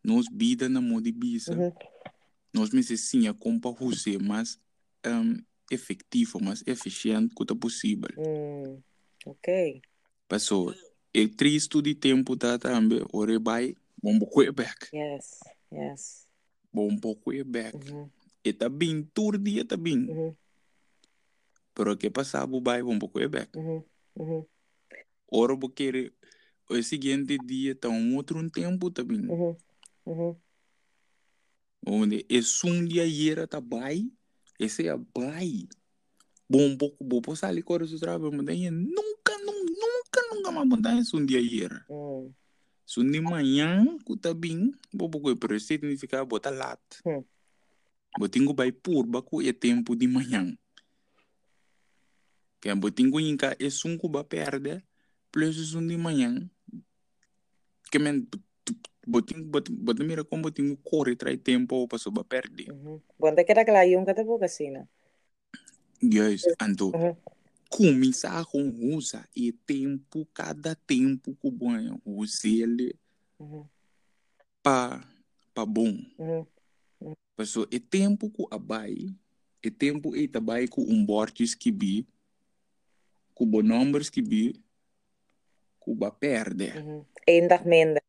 nos 0.04 0.26
vida 0.30 0.68
na 0.68 0.80
modi 0.80 1.12
bisa. 1.12 1.54
Mhm. 1.54 1.72
nós 2.54 2.70
me 2.70 2.82
sim 2.82 3.26
a 3.26 3.34
compa 3.34 3.74
mais 4.22 4.60
um, 5.04 5.42
efetivo, 5.70 6.40
mais 6.40 6.62
eficiente 6.66 7.34
que 7.34 7.54
possível. 7.56 8.10
Mm. 8.16 8.82
Ok. 9.26 9.82
Passou. 10.28 10.74
E 11.12 11.28
triste 11.28 11.80
de 11.80 11.94
tempo 11.94 12.36
tá 12.36 12.58
também, 12.58 13.04
ore 13.12 13.38
vai, 13.38 13.76
bom 14.02 14.18
pouco 14.18 14.52
back. 14.52 14.88
Yes. 14.92 15.40
Yes. 15.72 16.26
Bom 16.72 16.96
pouco 16.96 17.30
back. 17.44 17.76
Mhm. 17.76 18.10
E 18.44 18.52
tá 18.52 18.68
bem, 18.68 19.02
todo 19.14 19.38
dia 19.38 19.64
tá 19.64 19.76
bem. 19.76 19.96
Mhm. 19.96 20.36
Pero 21.72 21.96
que 21.96 22.10
passava 22.10 22.60
vai, 22.60 22.82
bom 22.82 22.98
pouco 22.98 23.20
back. 23.28 23.56
Mhm. 23.56 23.84
Mhm. 24.16 24.46
Ora, 25.30 25.54
vou 25.54 25.70
querer, 25.70 26.12
o 26.68 26.82
seguinte 26.82 27.38
dia 27.38 27.74
tá 27.74 27.88
um 27.88 28.16
outro 28.16 28.50
tempo 28.50 28.90
tá 28.90 29.04
bem. 29.04 29.20
Mhm. 29.20 29.56
Mhm. 30.06 30.36
Onde 31.86 32.26
é 32.28 32.66
um 32.68 32.84
dia 32.84 33.30
era 33.30 33.46
tá 33.46 33.60
vai, 33.60 34.10
esse 34.58 34.88
é 34.88 34.96
vai. 35.14 35.68
Bom 36.48 36.76
pouco, 36.76 37.02
bom 37.04 37.20
posso 37.20 37.44
ali 37.46 37.62
correr 37.62 37.84
o 37.84 37.98
trabalho, 37.98 38.32
mas 38.32 38.46
daí 38.46 38.70
nunca, 38.70 39.23
mandar 40.62 40.94
esse 40.98 41.16
um 41.16 41.26
dia 41.26 41.40
era. 41.40 41.84
Mm. 41.90 42.30
De 43.10 43.20
manhã, 43.20 43.96
que 44.04 44.34
bem, 44.34 44.70
vou 44.92 45.08
pouco, 45.08 45.34
pero 45.36 45.56
isso 45.56 45.66
significa 45.66 46.22
botar 46.24 46.50
lat. 46.50 46.80
Hum. 47.04 47.24
Botingo 48.18 48.54
vai 48.54 48.70
por 48.70 49.06
baco 49.06 49.42
é 49.42 49.52
tempo 49.52 49.96
de 49.96 50.06
manhã. 50.06 50.56
Que 52.60 52.72
botingo 52.74 53.18
inca 53.18 53.56
é 53.58 53.70
sunco 53.70 54.08
ba 54.08 54.22
perde, 54.22 54.84
plus 55.32 55.72
de 55.72 55.96
manhã. 55.96 56.48
Que 57.90 57.98
men 57.98 58.28
botingo 59.06 59.60
botingo 59.70 60.08
mira 60.08 60.24
como 60.24 60.42
botingo 60.42 60.76
corre 60.82 61.16
trai 61.16 61.36
tempo 61.36 61.88
para 61.88 61.98
soba 61.98 62.24
perde. 62.24 62.70
Mhm. 62.70 63.02
Bonta 63.18 63.44
kira 63.44 63.64
klayong 63.64 64.06
kata 64.06 64.24
po 64.24 64.38
kasi 64.38 64.70
na. 64.70 64.86
Yes, 66.00 66.46
ando. 66.60 66.92
Mhm. 66.92 67.16
Começar 67.70 68.44
com 68.46 68.68
usa 68.94 69.28
e 69.34 69.50
tempo 69.52 70.26
cada 70.32 70.74
tempo 70.74 71.34
que 71.34 71.50
banho 71.50 72.00
usa 72.04 72.46
ele 72.48 72.94
Mhm. 73.40 73.64
pa 74.62 75.02
pa 75.54 75.66
bom. 75.66 75.92
Mhm. 76.18 76.46
Paso 77.36 77.66
e 77.70 77.80
tempo 77.80 78.30
ku 78.30 78.46
abai, 78.50 79.10
e 79.62 79.70
tempo 79.70 80.14
e 80.14 80.28
tabai 80.28 80.68
ku 80.68 80.82
um 80.82 81.04
bortes 81.04 81.54
que 81.54 81.72
bi, 81.72 82.06
ku 83.34 83.44
bo 83.44 83.60
numbers 83.60 84.08
que 84.08 84.22
bi, 84.22 84.54
ku 85.80 85.94
ba 85.94 86.10
perde. 86.10 86.70
Mhm. 86.78 87.04
Eén 87.26 87.48
dag 87.48 87.66
minder. 87.66 88.02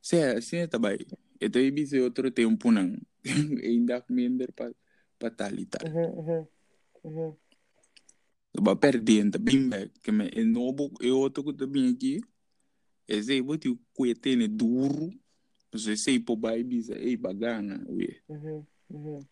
Se 0.00 0.22
assim 0.22 0.58
é 0.58 0.66
tabai. 0.68 0.98
E 1.40 1.48
daí 1.48 1.70
bi 1.70 1.84
se 1.86 1.98
outro 2.00 2.30
tempo 2.30 2.70
não. 2.70 2.96
Ainda 3.64 4.04
minder 4.08 4.52
pa 4.52 4.70
pa 5.18 5.30
talita. 5.30 5.78
Mhm. 5.82 6.08
Mhm. 6.22 6.46
Mhm. 7.04 7.36
Ba 8.60 8.76
perdendo 8.76 9.38
bem 9.38 9.68
bem, 9.68 9.90
que 10.02 10.12
me 10.12 10.28
e 10.34 10.44
novo 10.44 10.90
e 11.00 11.10
outro 11.10 11.44
que 11.44 11.52
também 11.52 11.90
aqui. 11.90 12.20
E 13.08 13.22
se 13.22 13.40
bote 13.42 13.68
o 13.68 13.78
cuetene 13.92 14.48
duro, 14.48 15.10
se 15.76 15.96
sei 15.96 16.18
po 16.18 16.36
bai 16.36 16.62
bisa 16.64 16.94
e 16.98 17.16
bagana, 17.16 17.84
we. 17.88 18.20
Mhm. 18.28 18.66
Mhm. 18.88 19.26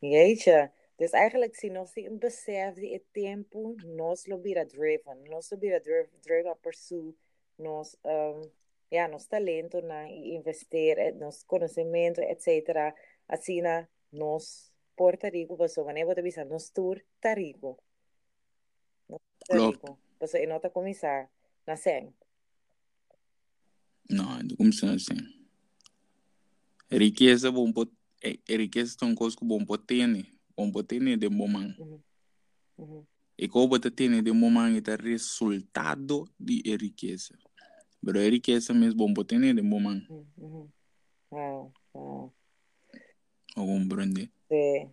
Jeetje. 0.00 0.70
Dus 0.96 1.10
eigenlijk 1.10 1.54
zie 1.56 1.70
nós 1.70 1.90
een 1.94 2.18
besef 2.18 2.74
die 2.74 2.92
het 2.92 3.04
tempo 3.12 3.74
nós 3.86 4.26
lo 4.26 4.38
bira 4.38 4.64
driven, 4.64 5.22
nós 5.28 5.50
lo 5.50 5.58
bira 5.58 5.80
driven, 5.80 6.56
pursue 6.60 7.14
nós 7.56 7.96
um, 8.02 8.50
ja, 8.88 9.06
nos 9.08 9.26
talento 9.26 9.80
na 9.80 10.06
investeer, 10.08 11.14
nos 11.14 11.44
conhecimento, 11.44 12.20
etc. 12.20 12.94
Assim 13.26 13.62
nós 14.10 14.70
Porto 14.94 15.26
Rico, 15.28 15.56
paso 15.56 15.82
wanneer 15.82 16.06
we 16.06 16.22
bisa 16.22 16.44
nos 16.44 16.70
tour 16.70 17.02
Tarico. 17.20 17.78
Klopt. 19.46 19.80
Tarico. 19.80 19.98
Paso 20.18 20.36
in 20.38 20.48
nota 20.48 20.70
comisar 20.70 21.28
na 21.66 21.76
sen. 21.76 22.14
Não, 24.10 24.38
não 24.42 24.56
começa 24.56 24.92
assim. 24.92 25.16
Riqueza 26.90 27.50
bom 27.50 27.72
pot, 27.72 27.90
é, 28.22 28.38
é 28.48 28.56
riqueza 28.56 28.96
tão 28.98 29.14
coisa 29.14 29.36
que 29.36 29.44
bom 29.44 29.64
pot 29.64 29.84
tem, 29.84 30.26
bom 30.56 30.70
pot 30.70 30.86
tem 30.86 31.18
de 31.18 31.28
momento. 31.28 31.82
Mhm. 31.84 32.02
Mhm. 32.78 33.06
E 33.38 33.48
como 33.48 33.68
bota 33.68 33.90
tem 33.90 34.22
de 34.22 34.32
momento 34.32 34.90
é 34.90 34.96
resultado 34.96 36.28
de 36.38 36.62
é 36.66 36.76
riqueza. 36.76 37.36
Mas 38.02 38.14
é 38.16 38.28
riqueza 38.28 38.74
mesmo 38.74 38.98
bom 38.98 39.14
pot 39.14 39.26
tem 39.26 39.40
de. 39.40 39.62
Mhm. 39.62 40.06
Mhm. 40.36 40.68
Wow, 41.30 41.72
wow. 41.94 42.32
Compreende? 43.54 44.30
Sí. 44.48 44.88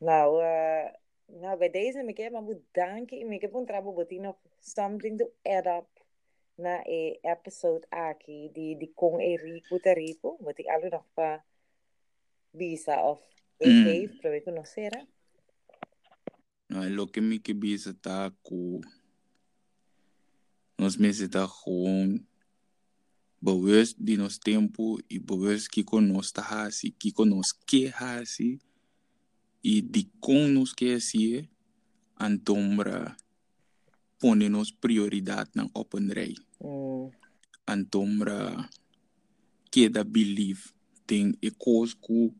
Nou, 0.00 0.36
uh, 0.36 0.92
nou, 1.26 1.58
bij 1.58 1.70
deze 1.70 2.02
me 2.02 2.12
heb 2.14 2.32
maar 2.32 2.44
bedanken. 2.44 3.32
Ik 3.32 3.40
heb 3.40 3.54
een 3.54 3.66
trabajo 3.66 3.92
botino 3.92 4.36
something 4.60 5.18
to 5.18 5.32
add 5.42 5.66
up 5.66 5.86
na 6.54 6.84
e 6.86 7.18
episode 7.22 7.86
aqui 7.90 8.50
de 8.52 8.76
de 8.78 8.90
com 8.94 9.20
e 9.20 9.36
rico 9.36 9.78
te 9.78 9.92
rico, 9.92 10.36
wat 10.40 10.58
ik 10.58 10.66
alle 10.66 10.88
nog 10.88 11.04
pa 11.14 11.44
visa 12.50 13.10
of 13.10 13.20
e 13.58 13.68
Mm. 13.68 13.82
geef, 13.82 14.20
para 14.20 14.40
conhecer. 14.42 15.06
Não, 16.68 16.82
é 16.82 16.88
lo 16.88 17.06
que 17.06 17.20
me 17.20 17.38
que 17.38 17.54
bisa 17.54 17.94
tá 17.94 18.32
com 18.42 18.80
nós 20.78 20.96
meses 20.96 21.28
tá 21.28 21.46
com 21.46 22.18
bewust 23.40 23.96
de 23.98 24.16
nos 24.16 24.38
tempo 24.38 24.98
e 25.08 25.18
bewust 25.18 25.68
que 25.68 25.84
conosco 25.84 26.40
tá 26.40 26.66
assim, 26.66 26.90
que 26.90 27.12
conosco 27.12 27.60
que 27.66 27.92
assim 27.94 28.58
e 29.64 29.80
de 29.80 30.04
com 30.20 30.46
nos 30.46 30.72
que 30.72 30.92
assim 30.92 31.48
antombra 32.20 33.16
põe 34.20 34.48
nos 34.48 34.70
prioridade 34.70 35.50
na 35.54 35.68
open 35.74 36.08
rei 36.12 36.34
Mm. 36.60 37.10
antombra 37.66 38.70
que 39.70 39.88
da 39.88 40.04
believe 40.04 40.72
tem 41.06 41.34
e 41.42 41.50
cosco 41.50 42.34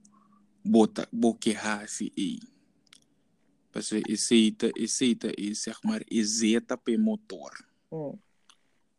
bota 0.65 1.09
boque 1.13 1.53
assim 1.57 2.11
e 2.17 2.39
Parce 3.75 4.01
aceita, 4.09 4.71
aceita 4.79 5.33
e 5.37 5.53
zeg 5.53 5.83
maar 5.83 6.05
exeta 6.09 6.77
pe 6.77 6.97
motor. 6.97 7.51
Mm. 7.91 8.19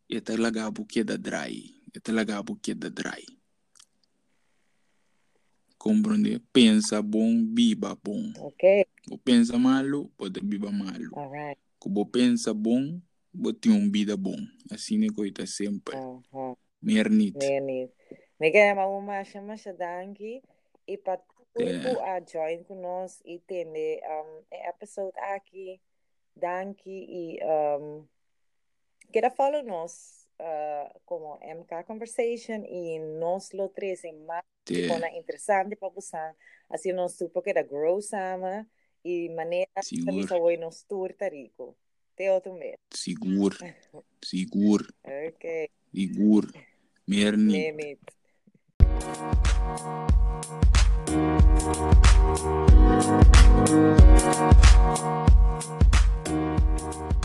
E 0.09 0.19
talaga 0.21 0.69
buke 0.69 1.01
da 1.03 1.15
dry. 1.15 1.73
E 1.93 1.99
talaga 2.01 2.43
buke 2.43 2.75
da 2.75 2.89
dry. 2.89 3.23
Compreende? 5.85 6.41
Pensa 6.51 6.99
bom, 6.99 7.45
biba 7.45 7.95
bom. 8.03 8.33
Ok, 8.41 8.87
O 9.11 9.19
pensa 9.19 9.53
malo, 9.59 10.09
pode 10.17 10.41
biba 10.41 10.71
malo. 10.71 11.13
all 11.13 11.29
right. 11.29 11.61
Kubo 11.77 12.07
pensa 12.07 12.55
bom, 12.55 12.99
bote 13.31 13.69
um 13.69 13.91
vida 13.91 14.17
bom. 14.17 14.35
Assim 14.71 15.05
é 15.05 15.13
coisa 15.13 15.45
sempre. 15.45 15.95
Uh 15.95 16.19
-huh. 16.33 16.57
Meer 16.81 17.07
niet. 17.09 17.37
Nee, 17.37 17.61
niet. 17.61 17.91
Me 18.39 18.49
queda 18.49 18.73
maar 18.73 18.89
uma 18.89 19.23
chama 19.23 19.55
danki 19.77 20.41
e 20.87 20.97
para 20.97 21.21
tudo 21.53 22.01
a 22.01 22.19
join 22.19 22.63
conosco 22.63 23.21
e 23.23 23.39
tem 23.45 23.67
um, 23.67 24.43
e 24.51 24.67
episode 24.67 25.13
aqui 25.35 25.79
danki 26.35 27.05
e 27.09 27.39
um, 27.45 28.07
queda 29.13 29.29
follow 29.29 29.61
nos 29.61 30.24
uh, 30.39 30.99
como 31.05 31.39
MK 31.41 31.85
Conversation 31.85 32.63
e 32.65 32.99
nós 32.99 33.53
lo 33.53 33.69
tres 33.69 34.03
en 34.03 34.25
más 34.25 34.43
yeah. 34.69 34.95
una 34.95 35.09
interesante 35.15 35.75
para 35.75 35.89
busan 35.89 36.35
assim 36.69 36.93
nós 36.93 37.17
supo 37.17 37.41
que 37.41 37.51
era 37.51 37.63
grossama 37.63 38.67
e 39.03 39.29
maneira 39.29 39.69
manera 39.75 39.83
Sigur. 39.83 40.27
sa 40.27 40.37
nos 40.59 40.83
tur 40.83 41.13
tarico 41.13 41.75
te 42.15 42.29
outro 42.29 42.53
mes. 42.53 42.77
Sigur 42.91 43.53
Sigur. 44.23 44.81
Okay 45.03 45.69
Sigur 45.93 46.51
Merni 47.05 47.71
Nemit 47.71 47.99
Thank 56.75 57.24